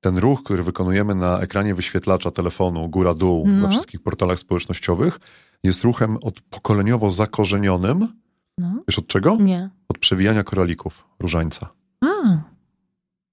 ten 0.00 0.18
ruch, 0.18 0.42
który 0.42 0.62
wykonujemy 0.62 1.14
na 1.14 1.38
ekranie 1.40 1.74
wyświetlacza 1.74 2.30
telefonu 2.30 2.88
góra-dół 2.88 3.44
No. 3.46 3.66
we 3.66 3.72
wszystkich 3.72 4.02
portalach 4.02 4.38
społecznościowych, 4.38 5.20
jest 5.64 5.84
ruchem 5.84 6.16
od 6.22 6.40
pokoleniowo 6.40 7.10
zakorzenionym. 7.10 8.08
No, 8.58 8.82
Wiesz 8.88 8.98
od 8.98 9.06
czego? 9.06 9.36
nie. 9.40 9.70
Od 9.88 9.98
przewijania 9.98 10.44
koralików 10.44 11.04
różańca. 11.20 11.68
A, 12.00 12.06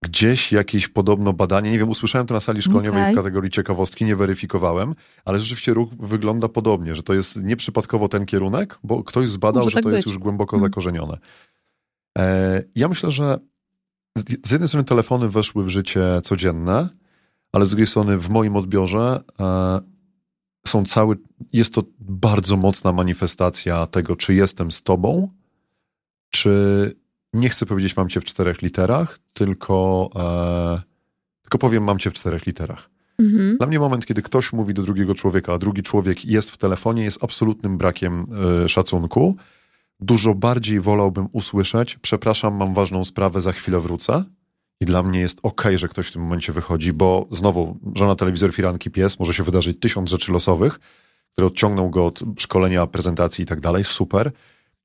Gdzieś 0.04 0.52
jakieś 0.52 0.88
podobno 0.88 1.34
badanie, 1.34 1.72
nie 1.72 1.80
wiem, 1.80 1.90
usłyszałem 1.90 2.28
to 2.28 2.34
na 2.34 2.40
sali 2.40 2.62
szkoleniowej 2.62 3.02
Okej. 3.02 3.14
w 3.14 3.18
kategorii 3.18 3.52
ciekawostki, 3.52 4.06
nie 4.06 4.16
weryfikowałem, 4.16 4.96
ale 5.26 5.40
rzeczywiście 5.40 5.74
ruch 5.74 5.90
wygląda 6.00 6.50
podobnie, 6.50 6.96
że 6.96 7.04
to 7.04 7.14
jest 7.14 7.36
nieprzypadkowo 7.44 8.08
ten 8.10 8.26
kierunek, 8.26 8.80
bo 8.84 9.04
ktoś 9.04 9.30
zbadał, 9.30 9.64
że 9.64 9.72
tak 9.72 9.84
to 9.84 9.90
jest 9.90 10.04
być. 10.04 10.14
już 10.14 10.18
głęboko 10.24 10.56
Mhm. 10.56 10.72
zakorzenione. 10.72 11.18
E, 12.18 12.64
ja 12.76 12.88
myślę, 12.88 13.12
że 13.12 13.40
z, 14.18 14.48
z 14.48 14.52
jednej 14.52 14.68
strony 14.68 14.84
telefony 14.84 15.30
weszły 15.30 15.64
w 15.64 15.70
życie 15.70 16.04
codzienne, 16.24 16.90
ale 17.52 17.66
z 17.66 17.70
drugiej 17.70 17.88
strony 17.88 18.18
w 18.18 18.30
moim 18.30 18.56
odbiorze 18.56 19.24
e, 19.40 19.80
są 20.68 20.86
cały, 20.86 21.18
jest 21.54 21.74
to 21.74 21.84
bardzo 22.00 22.58
mocna 22.58 22.94
manifestacja 22.94 23.88
tego, 23.88 24.16
czy 24.16 24.34
jestem 24.34 24.72
z 24.72 24.84
tobą, 24.84 25.30
czy 26.30 26.96
nie 27.34 27.50
chcę 27.50 27.66
powiedzieć 27.66 27.98
mam 27.98 28.10
cię 28.10 28.22
w 28.22 28.26
czterech 28.26 28.62
literach, 28.62 29.20
tylko, 29.34 30.10
e, 30.16 30.82
tylko 31.42 31.58
powiem 31.58 31.84
mam 31.84 32.00
cię 32.00 32.12
w 32.12 32.14
czterech 32.14 32.46
literach. 32.46 32.90
mhm. 33.20 33.58
Dla 33.58 33.68
mnie 33.68 33.80
moment, 33.80 34.06
kiedy 34.06 34.22
ktoś 34.22 34.54
mówi 34.54 34.74
do 34.74 34.84
drugiego 34.84 35.16
człowieka, 35.16 35.54
a 35.54 35.58
drugi 35.58 35.84
człowiek 35.84 36.26
jest 36.26 36.52
w 36.52 36.58
telefonie, 36.58 37.04
jest 37.04 37.24
absolutnym 37.24 37.78
brakiem 37.78 38.28
e, 38.64 38.70
szacunku. 38.70 39.36
Dużo 40.00 40.36
bardziej 40.36 40.82
wolałbym 40.82 41.28
usłyszeć, 41.32 41.98
przepraszam, 42.02 42.56
mam 42.56 42.74
ważną 42.74 43.04
sprawę, 43.04 43.42
za 43.42 43.52
chwilę 43.52 43.82
wrócę. 43.82 44.24
I 44.82 44.86
dla 44.86 45.04
mnie 45.04 45.20
jest 45.20 45.40
okej, 45.44 45.78
że 45.78 45.88
ktoś 45.88 46.08
w 46.08 46.12
tym 46.12 46.22
momencie 46.22 46.54
wychodzi, 46.54 46.94
bo 46.94 47.28
znowu 47.32 47.78
żona 47.96 48.16
telewizor, 48.16 48.54
firanki, 48.54 48.92
pies, 48.92 49.20
może 49.20 49.34
się 49.34 49.44
wydarzyć 49.44 49.80
tysiąc 49.80 50.10
rzeczy 50.10 50.32
losowych, 50.32 50.80
które 51.34 51.48
odciągną 51.48 51.90
go 51.90 52.06
od 52.06 52.20
szkolenia, 52.38 52.88
prezentacji 52.88 53.44
i 53.44 53.46
tak 53.46 53.60
dalej, 53.62 53.84
super. 53.84 54.32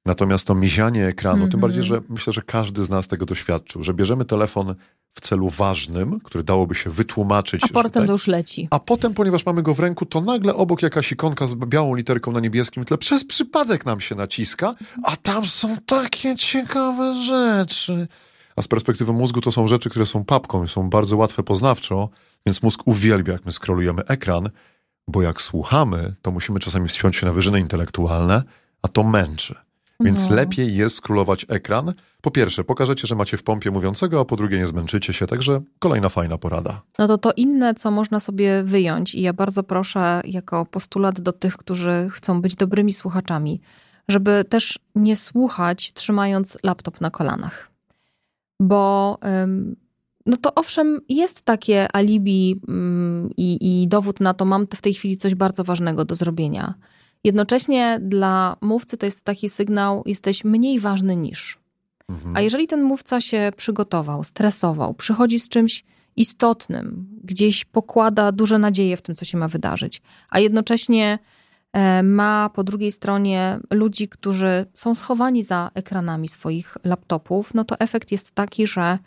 Natomiast 0.07 0.47
to 0.47 0.55
mizianie 0.55 1.07
ekranu, 1.07 1.37
tym 1.39 1.45
Mhm. 1.45 1.61
bardziej, 1.61 1.85
że 1.85 2.01
myślę, 2.09 2.33
że 2.33 2.43
każdy 2.43 2.85
z 2.85 2.91
nas 2.91 3.07
tego 3.09 3.27
doświadczył, 3.27 3.83
że 3.83 3.95
bierzemy 3.95 4.25
telefon 4.25 4.75
w 5.15 5.21
celu 5.21 5.49
ważnym, 5.51 6.21
który 6.21 6.45
dałoby 6.45 6.75
się 6.75 6.91
wytłumaczyć. 6.91 7.65
A 7.65 7.69
potem 7.69 7.91
tak- 7.91 8.07
to 8.07 8.13
już 8.13 8.27
leci. 8.27 8.69
a 8.71 8.79
potem, 8.81 9.15
ponieważ 9.15 9.47
mamy 9.47 9.63
go 9.63 9.75
w 9.75 9.81
ręku, 9.81 10.07
to 10.07 10.21
nagle 10.21 10.55
obok 10.55 10.83
jakaś 10.83 11.13
ikonka 11.13 11.47
z 11.47 11.55
białą 11.55 11.95
literką 11.95 12.33
na 12.33 12.41
niebieskim 12.41 12.85
tle 12.85 12.99
przez 12.99 13.25
przypadek 13.25 13.87
nam 13.87 14.01
się 14.01 14.15
naciska, 14.15 14.75
a 15.05 15.17
tam 15.17 15.47
są 15.47 15.77
takie 15.87 16.37
ciekawe 16.37 17.15
rzeczy. 17.25 18.09
A 18.57 18.63
z 18.63 18.69
perspektywy 18.69 19.13
mózgu 19.13 19.41
to 19.41 19.53
są 19.53 19.69
rzeczy, 19.69 19.91
które 19.91 20.07
są 20.07 20.25
papką 20.25 20.65
i 20.65 20.69
są 20.69 20.91
bardzo 20.91 21.17
łatwe 21.17 21.43
poznawczo, 21.43 22.09
więc 22.47 22.63
mózg 22.63 22.83
uwielbia, 22.85 23.33
jak 23.33 23.47
my 23.47 23.53
skrolujemy 23.53 24.03
ekran, 24.05 24.51
bo 25.09 25.23
jak 25.23 25.43
słuchamy, 25.43 26.15
to 26.23 26.31
musimy 26.31 26.61
czasami 26.61 26.89
wspiąć 26.89 27.17
się 27.17 27.27
na 27.27 27.33
wyżyny 27.33 27.61
intelektualne, 27.61 28.43
a 28.83 28.89
to 28.89 29.03
męczy. 29.03 29.55
Więc 30.01 30.29
No. 30.29 30.37
lepiej 30.37 30.77
jest 30.77 30.97
scrollować 30.97 31.47
ekran. 31.49 31.95
Po 32.21 32.31
pierwsze, 32.31 32.65
pokażecie, 32.65 33.07
że 33.07 33.15
macie 33.15 33.37
w 33.37 33.43
pompie 33.43 33.71
mówiącego, 33.71 34.21
a 34.21 34.25
po 34.25 34.37
drugie, 34.37 34.59
nie 34.59 34.67
zmęczycie 34.67 35.13
się. 35.13 35.27
Także 35.27 35.61
kolejna 35.79 36.09
fajna 36.09 36.39
porada. 36.39 36.83
No 36.99 37.09
to 37.09 37.19
to 37.19 37.33
inne, 37.37 37.75
co 37.75 37.91
można 37.91 38.21
sobie 38.21 38.63
wyjąć, 38.63 39.15
i 39.15 39.23
ja 39.23 39.33
bardzo 39.33 39.63
proszę, 39.63 40.21
jako 40.25 40.67
postulat 40.67 41.21
do 41.21 41.33
tych, 41.33 41.57
którzy 41.57 42.09
chcą 42.13 42.41
być 42.43 42.55
dobrymi 42.57 42.93
słuchaczami, 42.93 43.61
żeby 44.09 44.45
też 44.49 44.79
nie 44.95 45.17
słuchać, 45.17 45.93
trzymając 45.93 46.59
laptop 46.63 47.01
na 47.01 47.11
kolanach. 47.11 47.72
Bo 48.63 49.19
no 50.27 50.37
to 50.37 50.55
owszem, 50.55 51.01
jest 51.09 51.43
takie 51.43 51.97
alibi 51.97 52.61
ym, 52.69 53.31
i, 53.37 53.83
i 53.83 53.89
dowód 53.89 54.21
na 54.21 54.35
to, 54.35 54.45
mam 54.45 54.67
w 54.75 54.83
tej 54.83 54.95
chwili 54.95 55.17
coś 55.17 55.35
bardzo 55.35 55.65
ważnego 55.65 56.05
do 56.05 56.15
zrobienia. 56.15 56.75
Jednocześnie 57.25 57.99
dla 58.03 58.57
mówcy 58.61 58.97
to 58.97 59.07
jest 59.07 59.25
taki 59.25 59.49
sygnał, 59.49 60.03
jesteś 60.07 60.45
mniej 60.45 60.81
ważny 60.81 61.17
niż. 61.17 61.59
Mhm. 62.09 62.37
A 62.37 62.41
jeżeli 62.41 62.67
ten 62.67 62.83
mówca 62.83 63.21
się 63.21 63.53
przygotował, 63.57 64.25
stresował, 64.25 64.95
przychodzi 64.95 65.41
z 65.41 65.49
czymś 65.49 65.85
istotnym, 66.17 67.07
gdzieś 67.25 67.65
pokłada 67.65 68.33
duże 68.33 68.59
nadzieje 68.59 68.97
w 68.97 69.03
tym, 69.03 69.15
co 69.15 69.25
się 69.25 69.39
ma 69.39 69.49
wydarzyć, 69.49 70.03
a 70.29 70.39
jednocześnie 70.41 71.19
ma 72.03 72.51
po 72.55 72.65
drugiej 72.65 72.93
stronie 72.93 73.59
ludzi, 73.71 74.09
którzy 74.09 74.67
są 74.75 74.95
schowani 74.95 75.43
za 75.43 75.71
ekranami 75.75 76.29
swoich 76.29 76.77
laptopów, 76.85 77.55
no 77.55 77.65
to 77.65 77.81
efekt 77.81 78.13
jest 78.13 78.33
taki, 78.33 78.67
że 78.67 78.99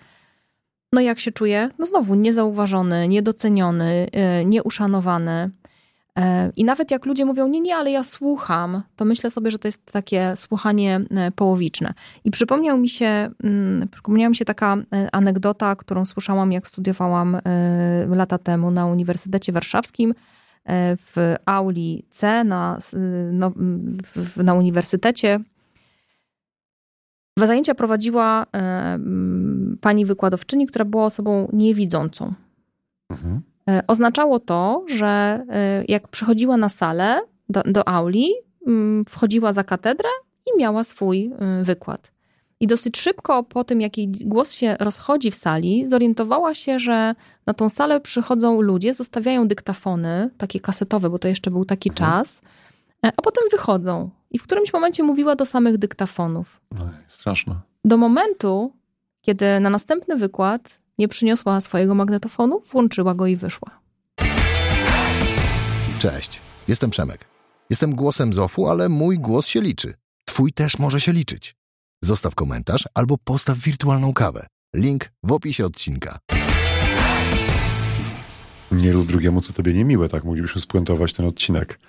no 0.96 1.02
jak 1.02 1.20
się 1.20 1.32
czuje? 1.32 1.70
No 1.80 1.86
znowu 1.86 2.16
niezauważony, 2.16 3.08
niedoceniony, 3.08 4.08
e, 4.12 4.46
nieuszanowany. 4.46 5.50
E, 6.18 6.52
I 6.56 6.64
nawet 6.64 6.92
jak 6.92 7.06
ludzie 7.06 7.26
mówią, 7.26 7.48
nie, 7.48 7.62
nie, 7.62 7.76
ale 7.76 7.92
ja 7.92 8.04
słucham, 8.04 8.82
to 8.96 9.06
myślę 9.06 9.32
sobie, 9.32 9.52
że 9.52 9.60
to 9.60 9.68
jest 9.68 9.86
takie 9.92 10.36
słuchanie 10.36 11.02
e, 11.12 11.32
połowiczne. 11.32 11.94
I 12.24 12.32
przypomniał 12.32 12.78
mi 12.78 12.90
się, 12.90 13.30
mm, 13.44 13.88
przypomniała 13.92 14.30
mi 14.30 14.36
się 14.36 14.46
taka 14.46 14.78
e, 14.94 15.10
anegdota, 15.16 15.76
którą 15.76 16.06
słyszałam, 16.06 16.52
jak 16.52 16.68
studiowałam 16.68 17.36
e, 17.36 17.42
lata 18.10 18.38
temu 18.38 18.72
na 18.72 18.86
Uniwersytecie 18.86 19.52
Warszawskim 19.52 20.12
e, 20.12 20.35
w 20.98 21.36
auli 21.46 22.06
C 22.10 22.44
na, 22.44 22.80
no, 23.32 23.52
na 24.44 24.54
uniwersytecie. 24.54 25.40
Zajęcia 27.40 27.76
prowadziła 27.76 28.46
e, 28.56 29.00
pani 29.82 30.06
wykładowczyni, 30.06 30.68
która 30.68 30.86
była 30.86 31.06
osobą 31.06 31.50
niewidzącą. 31.54 32.34
Mhm. 33.10 33.42
E, 33.70 33.84
Oznaczało 33.88 34.40
to, 34.40 34.86
że 34.88 35.46
e, 35.50 35.84
jak 35.88 36.08
przychodziła 36.08 36.58
na 36.58 36.70
salę 36.70 37.22
do, 37.50 37.64
do 37.66 37.88
auli, 37.88 38.30
wchodziła 39.10 39.54
za 39.54 39.64
katedrę 39.64 40.10
i 40.46 40.60
miała 40.60 40.84
swój 40.84 41.32
wykład. 41.62 42.12
I 42.60 42.68
dosyć 42.68 42.98
szybko 42.98 43.44
po 43.44 43.64
tym, 43.64 43.82
jak 43.82 43.98
jej 43.98 44.08
głos 44.12 44.52
się 44.52 44.78
rozchodzi 44.80 45.32
w 45.32 45.36
sali, 45.36 45.88
zorientowała 45.88 46.54
się, 46.54 46.80
że 46.80 47.16
na 47.46 47.54
tą 47.54 47.70
salę 47.70 48.02
przychodzą 48.02 48.62
ludzie, 48.62 48.94
zostawiają 48.94 49.48
dyktafony, 49.48 50.30
takie 50.38 50.60
kasetowe, 50.60 51.10
bo 51.10 51.20
to 51.20 51.28
jeszcze 51.28 51.52
był 51.52 51.66
taki 51.66 51.90
Mhm. 51.90 52.12
czas, 52.12 52.42
e, 53.06 53.12
a 53.18 53.22
potem 53.22 53.44
wychodzą. 53.52 54.10
I 54.32 54.40
w 54.40 54.44
którymś 54.44 54.74
momencie 54.74 55.04
mówiła 55.04 55.36
do 55.36 55.46
samych 55.46 55.78
dyktafonów. 55.78 56.62
Oj, 56.72 56.88
straszne. 57.08 57.56
Do 57.86 57.98
momentu, 57.98 58.74
kiedy 59.22 59.60
na 59.60 59.70
następny 59.70 60.16
wykład 60.16 60.82
nie 60.98 61.08
przyniosła 61.08 61.62
swojego 61.62 61.96
magnetofonu, 61.96 62.62
włączyła 62.72 63.16
go 63.16 63.28
i 63.28 63.36
wyszła. 63.36 63.80
Cześć, 66.00 66.42
jestem 66.68 66.90
Przemek. 66.90 67.26
Jestem 67.70 67.96
głosem 67.96 68.34
Zofu, 68.34 68.68
ale 68.68 68.90
mój 68.90 69.20
głos 69.20 69.48
się 69.48 69.62
liczy. 69.62 69.94
Twój 70.26 70.54
też 70.54 70.80
może 70.80 71.00
się 71.02 71.14
liczyć. 71.14 71.55
Zostaw 72.06 72.36
komentarz 72.36 72.84
albo 72.94 73.18
postaw 73.18 73.58
wirtualną 73.58 74.14
kawę. 74.14 74.46
Link 74.76 75.12
w 75.24 75.32
opisie 75.32 75.66
odcinka. 75.66 76.20
Nie 78.72 78.92
rób 78.92 79.08
drugiemu, 79.08 79.42
co 79.42 79.54
tobie 79.54 79.74
niemiłe, 79.74 80.10
tak 80.10 80.24
moglibyśmy 80.24 80.62
spuentować 80.62 81.14
ten 81.14 81.26
odcinek. 81.26 81.80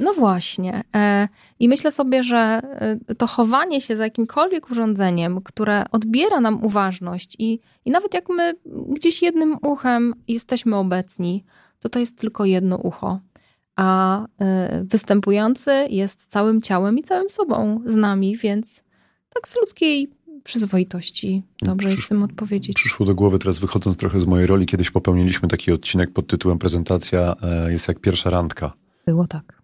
No 0.00 0.14
właśnie. 0.14 0.82
E, 0.96 1.28
I 1.58 1.68
myślę 1.68 1.92
sobie, 1.92 2.22
że 2.22 2.36
e, 3.08 3.14
to 3.14 3.26
chowanie 3.26 3.80
się 3.80 3.96
za 3.96 4.04
jakimkolwiek 4.04 4.70
urządzeniem, 4.70 5.40
które 5.42 5.84
odbiera 5.92 6.40
nam 6.40 6.64
uważność 6.64 7.36
i, 7.38 7.60
i 7.84 7.90
nawet 7.90 8.14
jak 8.14 8.28
my 8.28 8.54
gdzieś 8.88 9.22
jednym 9.22 9.56
uchem 9.62 10.14
jesteśmy 10.28 10.76
obecni, 10.76 11.44
to 11.80 11.88
to 11.88 11.98
jest 11.98 12.18
tylko 12.18 12.44
jedno 12.44 12.76
ucho. 12.76 13.20
A 13.76 14.20
e, 14.40 14.84
występujący 14.84 15.86
jest 15.90 16.26
całym 16.26 16.62
ciałem 16.62 16.98
i 16.98 17.02
całym 17.02 17.30
sobą 17.30 17.80
z 17.86 17.94
nami, 17.94 18.36
więc 18.36 18.85
tak 19.36 19.48
z 19.48 19.56
ludzkiej 19.56 20.10
przyzwoitości 20.44 21.42
dobrze 21.62 21.88
jest 21.88 22.02
Przysz- 22.02 22.08
tym 22.08 22.22
odpowiedzieć. 22.22 22.76
Przyszło 22.76 23.06
do 23.06 23.14
głowy 23.14 23.38
teraz 23.38 23.58
wychodząc 23.58 23.96
trochę 23.96 24.20
z 24.20 24.24
mojej 24.24 24.46
roli, 24.46 24.66
kiedyś 24.66 24.90
popełniliśmy 24.90 25.48
taki 25.48 25.72
odcinek 25.72 26.12
pod 26.12 26.26
tytułem 26.26 26.58
Prezentacja 26.58 27.34
e, 27.42 27.72
jest 27.72 27.88
jak 27.88 28.00
pierwsza 28.00 28.30
randka. 28.30 28.72
Było 29.06 29.26
tak. 29.26 29.62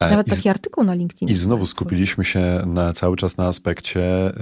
E, 0.00 0.10
Nawet 0.10 0.26
i 0.26 0.30
taki 0.30 0.48
artykuł 0.48 0.84
na 0.84 0.94
LinkedInie. 0.94 1.32
I 1.32 1.36
znowu 1.36 1.66
skupiliśmy 1.66 2.24
się 2.24 2.62
na, 2.66 2.92
cały 2.92 3.16
czas 3.16 3.36
na 3.36 3.46
aspekcie 3.46 4.02
e, 4.02 4.32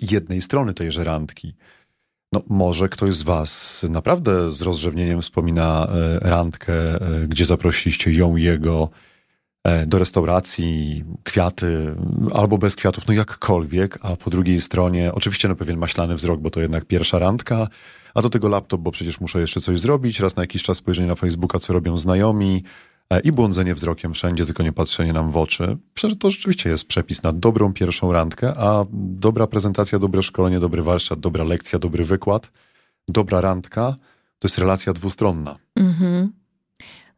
jednej 0.00 0.42
strony 0.42 0.74
tejże 0.74 1.04
randki. 1.04 1.54
No, 2.32 2.42
może 2.48 2.88
ktoś 2.88 3.14
z 3.14 3.22
Was 3.22 3.82
naprawdę 3.88 4.52
z 4.52 4.62
rozrzewnieniem 4.62 5.22
wspomina 5.22 5.88
randkę, 6.20 6.72
gdzie 7.28 7.44
zaprosiliście 7.44 8.12
ją, 8.12 8.36
jego 8.36 8.90
do 9.86 9.98
restauracji, 9.98 11.04
kwiaty, 11.24 11.94
albo 12.34 12.58
bez 12.58 12.76
kwiatów, 12.76 13.06
no 13.06 13.14
jakkolwiek, 13.14 13.98
a 14.02 14.16
po 14.16 14.30
drugiej 14.30 14.60
stronie 14.60 15.12
oczywiście 15.14 15.48
no 15.48 15.56
pewien 15.56 15.78
maślany 15.78 16.14
wzrok, 16.14 16.40
bo 16.40 16.50
to 16.50 16.60
jednak 16.60 16.84
pierwsza 16.84 17.18
randka, 17.18 17.68
a 18.14 18.22
do 18.22 18.30
tego 18.30 18.48
laptop, 18.48 18.80
bo 18.80 18.92
przecież 18.92 19.20
muszę 19.20 19.40
jeszcze 19.40 19.60
coś 19.60 19.80
zrobić, 19.80 20.20
raz 20.20 20.36
na 20.36 20.42
jakiś 20.42 20.62
czas 20.62 20.76
spojrzenie 20.76 21.08
na 21.08 21.14
Facebooka, 21.14 21.58
co 21.58 21.72
robią 21.72 21.98
znajomi, 21.98 22.62
E, 23.10 23.20
i 23.20 23.32
błądzenie 23.32 23.74
wzrokiem 23.74 24.14
wszędzie, 24.14 24.46
tylko 24.46 24.62
nie 24.62 24.72
patrzenie 24.72 25.12
nam 25.12 25.30
w 25.30 25.36
oczy. 25.36 25.76
Przecież 25.94 26.18
to 26.18 26.30
rzeczywiście 26.30 26.70
jest 26.70 26.84
przepis 26.84 27.22
na 27.22 27.32
dobrą 27.32 27.72
pierwszą 27.72 28.12
randkę, 28.12 28.54
a 28.56 28.84
dobra 28.92 29.46
prezentacja, 29.46 29.98
dobre 29.98 30.22
szkolenie, 30.22 30.60
dobry 30.60 30.82
warsztat, 30.82 31.20
dobra 31.20 31.44
lekcja, 31.44 31.78
dobry 31.78 32.04
wykład, 32.04 32.50
dobra 33.08 33.40
randka, 33.40 33.96
to 34.38 34.48
jest 34.48 34.58
relacja 34.58 34.92
dwustronna. 34.92 35.56
Mhm. 35.76 36.32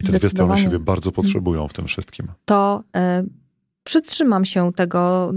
I 0.01 0.07
te 0.07 0.19
dwie 0.19 0.31
strony 0.31 0.59
siebie 0.59 0.79
bardzo 0.79 1.13
potrzebują 1.13 1.69
w 1.69 1.73
tym 1.73 1.87
wszystkim. 1.87 2.27
to 2.45 2.85
e, 2.97 3.25
przytrzymam 3.85 4.45
się 4.45 4.73
tego 4.73 5.33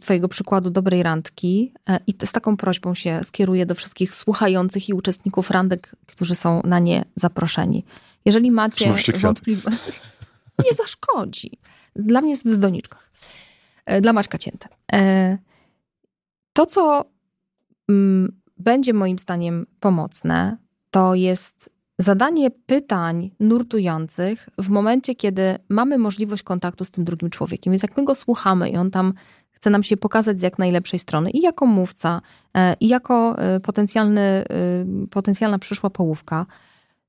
twojego 0.00 0.28
przykładu 0.28 0.70
dobrej 0.70 1.02
randki 1.02 1.72
e, 1.88 2.00
i 2.06 2.14
z 2.24 2.32
taką 2.32 2.56
prośbą 2.56 2.94
się 2.94 3.20
skieruję 3.24 3.66
do 3.66 3.74
wszystkich 3.74 4.14
słuchających 4.14 4.88
i 4.88 4.94
uczestników 4.94 5.50
randek, 5.50 5.96
którzy 6.06 6.34
są 6.34 6.62
na 6.64 6.78
nie 6.78 7.04
zaproszeni. 7.14 7.84
Jeżeli 8.24 8.50
macie 8.50 8.94
wątpliwości, 9.20 10.00
nie 10.66 10.72
zaszkodzi. 10.74 11.50
Dla 11.96 12.20
mnie 12.20 12.30
jest 12.30 12.48
w 12.48 12.56
doniczkach. 12.56 13.10
E, 13.86 14.00
Dla 14.00 14.12
Maćka 14.12 14.38
cięte. 14.38 14.68
To, 16.52 16.66
co 16.66 17.04
mm, 17.88 18.40
będzie 18.58 18.92
moim 18.92 19.18
zdaniem 19.18 19.66
pomocne, 19.80 20.56
to 20.90 21.14
jest 21.14 21.70
zadanie 21.98 22.50
pytań 22.50 23.30
nurtujących 23.40 24.48
w 24.58 24.68
momencie, 24.68 25.14
kiedy 25.14 25.58
mamy 25.68 25.98
możliwość 25.98 26.42
kontaktu 26.42 26.84
z 26.84 26.90
tym 26.90 27.04
drugim 27.04 27.30
człowiekiem. 27.30 27.70
Więc 27.72 27.82
jak 27.82 27.96
my 27.96 28.04
go 28.04 28.14
słuchamy 28.14 28.70
i 28.70 28.76
on 28.76 28.90
tam 28.90 29.14
chce 29.50 29.70
nam 29.70 29.82
się 29.82 29.96
pokazać 29.96 30.40
z 30.40 30.42
jak 30.42 30.58
najlepszej 30.58 30.98
strony 30.98 31.30
i 31.30 31.40
jako 31.40 31.66
mówca, 31.66 32.20
e, 32.54 32.76
i 32.80 32.88
jako 32.88 33.38
e, 33.38 33.60
potencjalny, 33.60 34.20
e, 34.20 34.44
potencjalna 35.10 35.58
przyszła 35.58 35.90
połówka, 35.90 36.46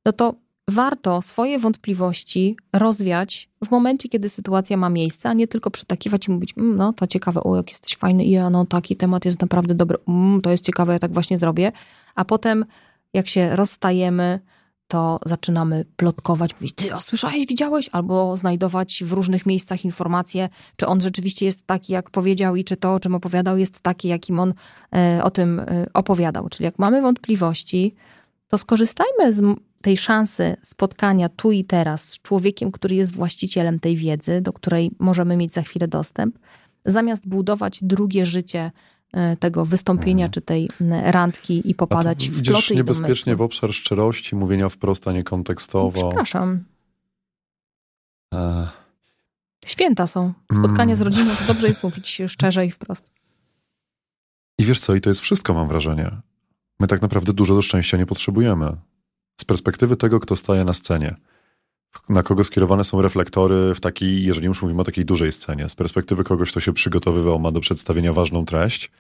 no 0.06 0.12
to 0.12 0.36
warto 0.68 1.22
swoje 1.22 1.60
wątpliwości 1.60 2.58
rozwiać 2.74 3.50
w 3.66 3.72
momencie, 3.72 4.10
kiedy 4.10 4.30
sytuacja 4.30 4.78
ma 4.78 4.90
miejsce, 4.90 5.30
a 5.30 5.34
nie 5.34 5.48
tylko 5.48 5.72
przytakiwać 5.72 6.28
i 6.28 6.32
mówić, 6.32 6.54
mm, 6.58 6.78
no 6.78 6.94
to 6.94 7.08
ciekawe, 7.08 7.44
o 7.44 7.56
jak 7.56 7.70
jesteś 7.70 7.96
fajny, 7.96 8.26
i 8.26 8.32
ja, 8.32 8.50
no 8.50 8.66
taki 8.66 8.96
temat 8.96 9.26
jest 9.26 9.42
naprawdę 9.42 9.76
dobry, 9.76 9.98
mm, 10.08 10.42
to 10.42 10.52
jest 10.52 10.66
ciekawe, 10.66 10.94
ja 10.94 11.00
tak 11.00 11.14
właśnie 11.14 11.38
zrobię. 11.38 11.72
A 12.16 12.26
potem 12.26 12.66
jak 13.14 13.28
się 13.28 13.56
rozstajemy, 13.56 14.40
to 14.88 15.20
zaczynamy 15.26 15.86
plotkować, 15.96 16.54
mówić, 16.54 16.76
ty, 16.76 16.94
a 16.94 17.02
słyszałeś, 17.02 17.48
widziałeś? 17.48 17.90
Albo 17.92 18.38
znajdować 18.38 19.04
w 19.04 19.14
różnych 19.14 19.46
miejscach 19.46 19.86
informacje, 19.86 20.50
czy 20.76 20.88
on 20.88 21.02
rzeczywiście 21.02 21.46
jest 21.46 21.68
taki, 21.68 21.94
jak 21.94 22.10
powiedział 22.10 22.56
i 22.56 22.64
czy 22.64 22.78
to, 22.78 22.94
o 22.94 23.00
czym 23.00 23.16
opowiadał, 23.16 23.58
jest 23.58 23.80
taki, 23.80 24.08
jakim 24.08 24.40
on 24.40 24.54
e, 24.96 25.24
o 25.24 25.30
tym 25.30 25.60
e, 25.60 25.86
opowiadał. 25.94 26.50
Czyli 26.50 26.66
jak 26.66 26.80
mamy 26.80 27.02
wątpliwości, 27.02 27.96
to 28.48 28.58
skorzystajmy 28.58 29.34
z 29.34 29.42
tej 29.82 29.98
szansy 29.98 30.58
spotkania 30.64 31.30
tu 31.30 31.52
i 31.52 31.64
teraz 31.64 32.04
z 32.04 32.20
człowiekiem, 32.22 32.72
który 32.72 32.96
jest 32.96 33.12
właścicielem 33.12 33.80
tej 33.80 33.96
wiedzy, 33.96 34.42
do 34.42 34.54
której 34.54 34.92
możemy 35.00 35.38
mieć 35.38 35.54
za 35.54 35.62
chwilę 35.62 35.88
dostęp, 35.88 36.40
zamiast 36.86 37.28
budować 37.28 37.80
drugie 37.82 38.26
życie 38.26 38.72
tego 39.40 39.66
wystąpienia 39.66 40.26
Mhm. 40.26 40.32
czy 40.32 40.42
tej 40.42 40.70
randki 41.04 41.70
i 41.70 41.76
popadać 41.76 42.30
w 42.30 42.44
ploty 42.44 42.76
niebezpiecznie 42.76 43.36
w 43.36 43.42
obszar 43.42 43.74
szczerości, 43.74 44.36
mówienia 44.36 44.70
wprost, 44.70 45.08
a 45.08 45.12
nie 45.12 45.24
kontekstowo. 45.24 46.08
Przepraszam. 46.10 46.64
E, 48.34 48.68
Święta 49.66 50.08
są. 50.08 50.34
Spotkania 50.54 50.96
z 50.96 51.02
Mm. 51.02 51.14
rodziną, 51.14 51.36
to 51.36 51.46
dobrze 51.46 51.68
jest 51.68 51.84
mówić 51.84 52.22
szczerze 52.28 52.66
i 52.66 52.72
wprost. 52.72 53.12
I 54.60 54.66
wiesz 54.66 54.80
co, 54.80 54.96
i 54.96 55.02
to 55.02 55.10
jest 55.10 55.22
wszystko, 55.22 55.54
mam 55.54 55.68
wrażenie. 55.68 56.12
My 56.80 56.88
tak 56.88 57.02
naprawdę 57.02 57.34
dużo 57.34 57.56
do 57.56 57.62
szczęścia 57.62 57.98
nie 57.98 58.06
potrzebujemy. 58.06 58.78
Z 59.42 59.46
perspektywy 59.46 59.98
tego, 59.98 60.20
kto 60.20 60.36
staje 60.36 60.64
na 60.64 60.74
scenie, 60.74 61.16
na 62.10 62.24
kogo 62.24 62.44
skierowane 62.44 62.84
są 62.84 63.02
reflektory 63.02 63.74
w 63.76 63.80
takiej, 63.80 64.24
jeżeli 64.24 64.48
już 64.48 64.62
mówimy 64.62 64.82
o 64.82 64.84
takiej 64.84 65.06
dużej 65.06 65.32
scenie, 65.32 65.70
z 65.70 65.76
perspektywy 65.76 66.24
kogoś, 66.24 66.52
kto 66.52 66.60
się 66.60 66.74
przygotowywał, 66.74 67.40
ma 67.40 67.52
do 67.52 67.60
przedstawienia 67.60 68.14
ważną 68.14 68.46
treść, 68.46 68.92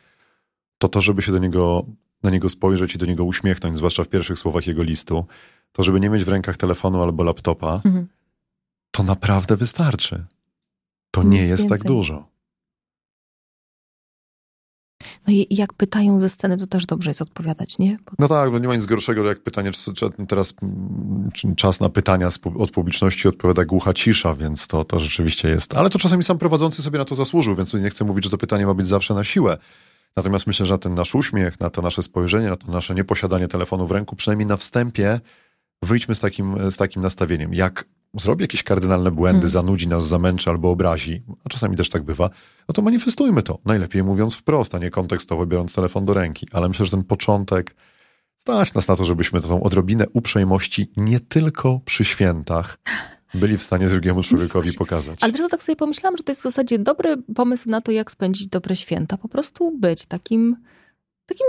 to 0.77 0.89
to, 0.89 1.01
żeby 1.01 1.21
się 1.21 1.31
do 1.31 1.38
niego, 1.38 1.86
na 2.23 2.29
niego 2.29 2.49
spojrzeć 2.49 2.95
i 2.95 2.97
do 2.97 3.05
niego 3.05 3.23
uśmiechnąć, 3.23 3.77
zwłaszcza 3.77 4.03
w 4.03 4.07
pierwszych 4.07 4.39
słowach 4.39 4.67
jego 4.67 4.83
listu, 4.83 5.25
to 5.71 5.83
żeby 5.83 5.99
nie 5.99 6.10
mieć 6.10 6.23
w 6.23 6.27
rękach 6.27 6.57
telefonu 6.57 7.01
albo 7.01 7.23
laptopa, 7.23 7.81
Mhm. 7.86 8.07
to 8.91 9.03
naprawdę 9.03 9.57
wystarczy. 9.57 10.25
To 11.12 11.23
Nic 11.23 11.31
nie 11.31 11.41
jest 11.41 11.63
tak 11.69 11.79
więcej. 11.83 11.88
dużo. 11.97 12.27
No 15.28 15.34
i 15.34 15.48
jak 15.50 15.74
pytają 15.74 16.20
ze 16.20 16.30
sceny, 16.30 16.58
to 16.58 16.68
też 16.68 16.86
dobrze 16.86 17.10
jest 17.10 17.22
odpowiadać, 17.22 17.80
nie? 17.80 17.98
Bo 18.06 18.12
No 18.20 18.28
tak, 18.28 18.52
no 18.52 18.60
nie 18.60 18.68
ma 18.68 18.76
nic 18.76 18.86
gorszego 18.86 19.26
jak 19.26 19.40
pytanie, 19.40 19.72
czy, 19.72 19.94
czy 19.94 20.10
teraz 20.28 20.54
mm, 20.63 21.30
czy 21.34 21.56
czas 21.56 21.80
na 21.80 21.90
pytania 21.90 22.30
od 22.58 22.72
publiczności 22.72 23.28
odpowiada 23.28 23.66
głucha 23.66 23.94
cisza, 23.94 24.36
więc 24.36 24.68
to, 24.68 24.84
to 24.84 25.00
rzeczywiście 25.00 25.50
jest. 25.50 25.74
Ale 25.74 25.90
to 25.90 26.00
czasami 26.00 26.24
sam 26.24 26.38
prowadzący 26.38 26.82
sobie 26.82 27.00
na 27.00 27.06
to 27.06 27.16
zasłużył, 27.16 27.56
więc 27.56 27.74
nie 27.74 27.90
chcę 27.90 28.06
mówić, 28.06 28.24
że 28.24 28.30
to 28.30 28.38
pytanie 28.38 28.66
ma 28.66 28.74
być 28.74 28.88
zawsze 28.88 29.13
na 29.13 29.24
siłę. 29.24 29.58
Natomiast 30.16 30.48
myślę, 30.48 30.66
że 30.66 30.74
na 30.74 30.78
ten 30.78 30.96
nasz 30.96 31.16
uśmiech, 31.16 31.60
na 31.60 31.70
to 31.70 31.82
nasze 31.82 32.04
spojrzenie, 32.04 32.50
na 32.50 32.58
to 32.58 32.72
nasze 32.72 32.96
nieposiadanie 32.96 33.48
telefonu 33.48 33.88
w 33.88 33.92
ręku, 33.92 34.16
przynajmniej 34.16 34.48
na 34.48 34.58
wstępie 34.58 35.20
wyjdźmy 35.82 36.16
z 36.16 36.20
takim, 36.20 36.72
z 36.72 36.78
takim 36.78 37.02
nastawieniem. 37.02 37.54
Jak 37.54 37.86
zrobi 38.13 38.41
jakieś 38.41 38.63
kardynalne 38.63 39.12
błędy, 39.12 39.39
Hmm. 39.39 39.50
zanudzi 39.50 39.88
nas, 39.88 40.08
zamęczy 40.08 40.50
albo 40.50 40.72
obrazi, 40.72 41.24
a 41.43 41.50
czasami 41.50 41.78
też 41.78 41.89
tak 41.89 42.04
bywa, 42.04 42.30
no 42.70 42.74
to 42.74 42.82
manifestujmy 42.82 43.43
to. 43.43 43.60
Najlepiej 43.65 44.04
mówiąc 44.04 44.36
wprost, 44.36 44.76
a 44.76 44.78
nie 44.80 44.89
kontekstowo 44.89 45.46
biorąc 45.46 45.74
telefon 45.74 46.06
do 46.06 46.13
ręki. 46.13 46.48
Ale 46.52 46.67
myślę, 46.67 46.86
że 46.86 46.91
ten 46.91 47.04
początek 47.04 47.76
stać 48.38 48.74
nas 48.74 48.88
na 48.88 48.96
to, 48.96 49.06
żebyśmy 49.06 49.41
tą 49.41 49.63
odrobinę 49.63 50.06
uprzejmości 50.13 50.91
nie 50.98 51.20
tylko 51.20 51.80
przy 51.86 52.06
świętach 52.06 52.78
byli 53.34 53.58
w 53.58 53.63
stanie 53.63 53.88
drugiemu 53.89 54.24
człowiekowi 54.24 54.74
pokazać. 54.74 55.20
Ale 55.22 55.32
wiesz, 55.32 55.41
co, 55.41 55.50
tak 55.50 55.63
sobie 55.63 55.76
pomyślałam, 55.76 56.17
że 56.17 56.24
to 56.24 56.32
jest 56.32 56.41
w 56.41 56.43
zasadzie 56.43 56.80
dobry 56.80 57.17
pomysł 57.36 57.70
na 57.70 57.82
to, 57.82 57.91
jak 57.91 58.12
spędzić 58.12 58.48
dobre 58.48 58.76
święta. 58.76 59.17
Po 59.17 59.28
prostu 59.28 59.78
być 59.80 60.06
takim, 60.06 60.56
takim 61.26 61.48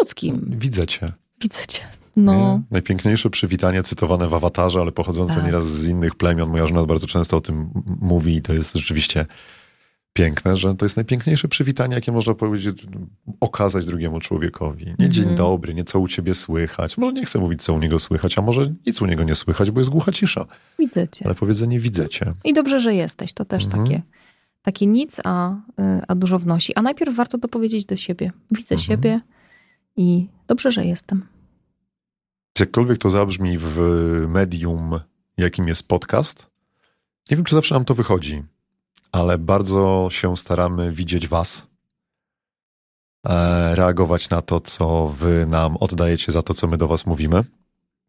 ludzkim. 0.00 0.46
Widzę 0.58 0.86
cię. 0.86 1.12
Widzę 1.42 1.66
cię. 1.68 1.82
No. 2.16 2.32
Nie? 2.32 2.62
Najpiękniejsze 2.70 3.30
przywitanie 3.30 3.82
cytowane 3.82 4.28
w 4.28 4.34
awatarze, 4.34 4.80
ale 4.80 4.92
pochodzące 4.92 5.34
Tak. 5.34 5.44
nieraz 5.44 5.66
z 5.66 5.86
innych 5.88 6.14
plemion. 6.14 6.50
Moja 6.50 6.66
żona 6.66 6.86
bardzo 6.86 7.06
często 7.06 7.36
o 7.36 7.40
tym 7.40 7.70
mówi 8.00 8.36
i 8.36 8.42
to 8.42 8.52
jest 8.54 8.74
rzeczywiście 8.74 9.26
piękne, 10.12 10.56
że 10.56 10.74
to 10.74 10.84
jest 10.84 10.96
najpiękniejsze 10.96 11.48
przywitanie, 11.48 11.94
jakie 11.94 12.12
można 12.12 12.34
powiedzieć, 12.34 12.86
okazać 13.40 13.86
drugiemu 13.86 14.20
człowiekowi. 14.20 14.86
Nie 14.98 15.08
dzień 15.08 15.22
Mhm. 15.22 15.36
dobry, 15.36 15.74
nie 15.74 15.84
co 15.84 16.00
u 16.00 16.08
ciebie 16.08 16.34
słychać. 16.34 16.98
Może 16.98 17.12
nie 17.12 17.24
chcę 17.26 17.38
mówić, 17.38 17.62
co 17.62 17.72
u 17.74 17.78
niego 17.78 17.98
słychać, 18.00 18.38
a 18.38 18.42
może 18.42 18.74
nic 18.86 19.02
u 19.02 19.06
niego 19.06 19.24
nie 19.24 19.34
słychać, 19.34 19.70
bo 19.70 19.80
jest 19.80 19.90
głucha 19.90 20.12
cisza. 20.12 20.46
Widzę 20.78 21.08
cię. 21.08 21.26
Ale 21.26 21.34
powiedzenie 21.34 21.80
widzę 21.80 22.08
cię. 22.08 22.32
I 22.44 22.52
dobrze, 22.54 22.80
że 22.80 22.94
jesteś. 22.94 23.32
To 23.32 23.44
też 23.44 23.64
Mhm. 23.64 23.84
takie, 23.84 24.02
takie 24.62 24.86
nic, 24.86 25.20
a, 25.24 25.52
y, 25.52 25.56
a 26.08 26.14
dużo 26.14 26.38
wnosi. 26.38 26.74
A 26.74 26.82
najpierw 26.82 27.14
warto 27.14 27.38
to 27.38 27.48
powiedzieć 27.48 27.84
do 27.84 27.96
siebie. 27.96 28.32
Widzę 28.50 28.74
Mhm. 28.74 28.78
siebie 28.86 29.20
i 29.96 30.26
dobrze, 30.48 30.72
że 30.72 30.84
jestem. 30.86 31.26
Jakkolwiek 32.60 32.98
to 32.98 33.10
zabrzmi 33.10 33.58
w 33.58 33.78
medium, 34.28 35.00
jakim 35.36 35.68
jest 35.68 35.88
podcast, 35.88 36.46
nie 37.30 37.36
wiem, 37.36 37.44
czy 37.44 37.54
zawsze 37.54 37.74
nam 37.74 37.84
to 37.84 37.94
wychodzi, 37.94 38.42
ale 39.12 39.38
bardzo 39.38 40.08
się 40.10 40.36
staramy 40.36 40.92
widzieć 40.92 41.28
Was, 41.28 41.66
e, 43.26 43.74
reagować 43.76 44.30
na 44.30 44.42
to, 44.42 44.60
co 44.60 45.08
Wy 45.08 45.46
nam 45.46 45.76
oddajecie 45.76 46.32
za 46.32 46.42
to, 46.42 46.54
co 46.54 46.66
my 46.66 46.76
do 46.76 46.88
Was 46.88 47.06
mówimy. 47.06 47.44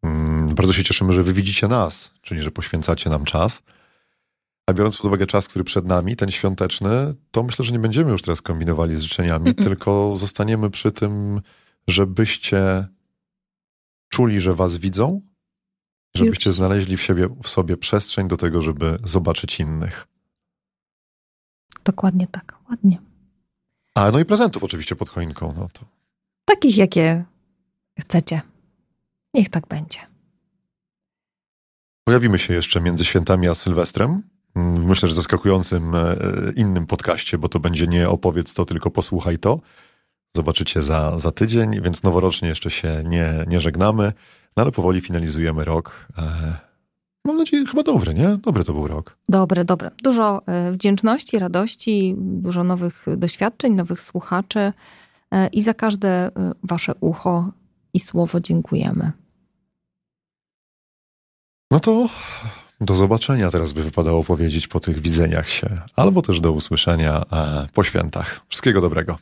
Mm, 0.03 0.55
Bardzo 0.55 0.73
się 0.73 0.83
cieszymy, 0.83 1.13
że 1.13 1.23
Wy 1.23 1.33
widzicie 1.33 1.67
nas, 1.67 2.11
czyli 2.21 2.41
że 2.41 2.51
poświęcacie 2.51 3.09
nam 3.09 3.25
czas. 3.25 3.61
A 4.67 4.73
biorąc 4.73 4.97
pod 4.97 5.05
uwagę 5.05 5.27
czas, 5.27 5.47
który 5.47 5.63
przed 5.65 5.85
nami, 5.85 6.15
ten 6.15 6.31
świąteczny, 6.31 7.15
to 7.31 7.43
myślę, 7.43 7.65
że 7.65 7.71
nie 7.71 7.79
będziemy 7.79 8.11
już 8.11 8.21
teraz 8.21 8.41
kombinowali 8.41 8.95
z 8.95 9.01
życzeniami, 9.01 9.55
tylko 9.55 10.15
zostaniemy 10.15 10.69
przy 10.69 10.91
tym, 10.91 11.41
żebyście 11.87 12.87
czuli, 14.09 14.39
że 14.41 14.55
was 14.55 14.77
widzą, 14.77 15.21
żebyście 16.15 16.53
znaleźli 16.53 16.97
w, 16.97 17.01
siebie, 17.01 17.27
w 17.43 17.49
sobie 17.49 17.77
przestrzeń 17.77 18.27
do 18.27 18.37
tego, 18.37 18.61
żeby 18.61 18.99
zobaczyć 19.03 19.59
innych. 19.59 20.07
Dokładnie 21.83 22.27
tak. 22.27 22.57
Ładnie. 22.69 22.97
A 23.95 24.11
no 24.11 24.19
i 24.19 24.25
prezentów 24.25 24.63
oczywiście 24.63 24.95
pod 24.95 25.09
choinką. 25.09 25.53
No 25.57 25.69
to. 25.73 25.85
Takich, 26.45 26.77
jakie 26.77 27.25
chcecie. 27.99 28.41
Niech 29.33 29.49
tak 29.49 29.67
będzie. 29.67 29.99
Pojawimy 32.03 32.39
się 32.39 32.53
jeszcze 32.53 32.81
między 32.81 33.05
świętami 33.05 33.47
a 33.47 33.55
Sylwestrem. 33.55 34.23
Mm, 34.55 34.85
Myślę, 34.85 35.09
że 35.09 35.15
zaskakującym 35.15 35.95
e, 35.95 36.15
innym 36.55 36.87
podcaście, 36.87 37.37
bo 37.37 37.49
to 37.49 37.59
będzie 37.59 37.87
nie 37.87 38.09
opowiedz 38.09 38.53
to, 38.53 38.65
tylko 38.65 38.91
posłuchaj 38.91 39.39
to. 39.39 39.59
Zobaczycie 40.37 40.83
za, 40.83 41.17
za 41.17 41.31
tydzień, 41.31 41.81
więc 41.81 42.03
noworocznie 42.03 42.49
jeszcze 42.49 42.71
się 42.71 43.03
nie, 43.05 43.45
nie 43.47 43.61
żegnamy, 43.61 44.13
no 44.57 44.63
ale 44.63 44.71
powoli 44.71 45.01
finalizujemy 45.01 45.65
rok. 45.65 46.07
E, 46.17 46.57
Mam 47.25 47.37
nadzieję, 47.37 47.65
chyba 47.65 47.83
dobry, 47.83 48.13
nie? 48.13 48.37
Dobry 48.37 48.63
to 48.63 48.73
był 48.73 48.87
rok. 48.87 49.17
Dobre, 49.29 49.65
dobre. 49.65 49.91
Dużo 50.03 50.41
e, 50.45 50.71
wdzięczności, 50.71 51.39
radości, 51.39 52.15
dużo 52.17 52.63
nowych 52.63 53.05
doświadczeń, 53.17 53.73
nowych 53.73 54.01
słuchaczy 54.01 54.73
e, 55.31 55.47
i 55.47 55.61
za 55.61 55.73
każde 55.73 56.31
wasze 56.63 56.93
ucho 56.99 57.51
i 57.93 57.99
słowo 57.99 58.39
dziękujemy. 58.39 59.11
No 61.71 61.79
to 61.79 62.09
do 62.81 62.95
zobaczenia 62.95 63.51
teraz 63.51 63.71
by 63.71 63.83
wypadało 63.83 64.23
powiedzieć 64.23 64.67
po 64.67 64.79
tych 64.79 65.01
widzeniach 65.01 65.49
się, 65.49 65.67
albo 65.95 66.21
też 66.21 66.39
do 66.39 66.51
usłyszenia 66.51 67.25
po 67.73 67.83
świętach. 67.83 68.41
Wszystkiego 68.47 68.81
dobrego. 68.81 69.17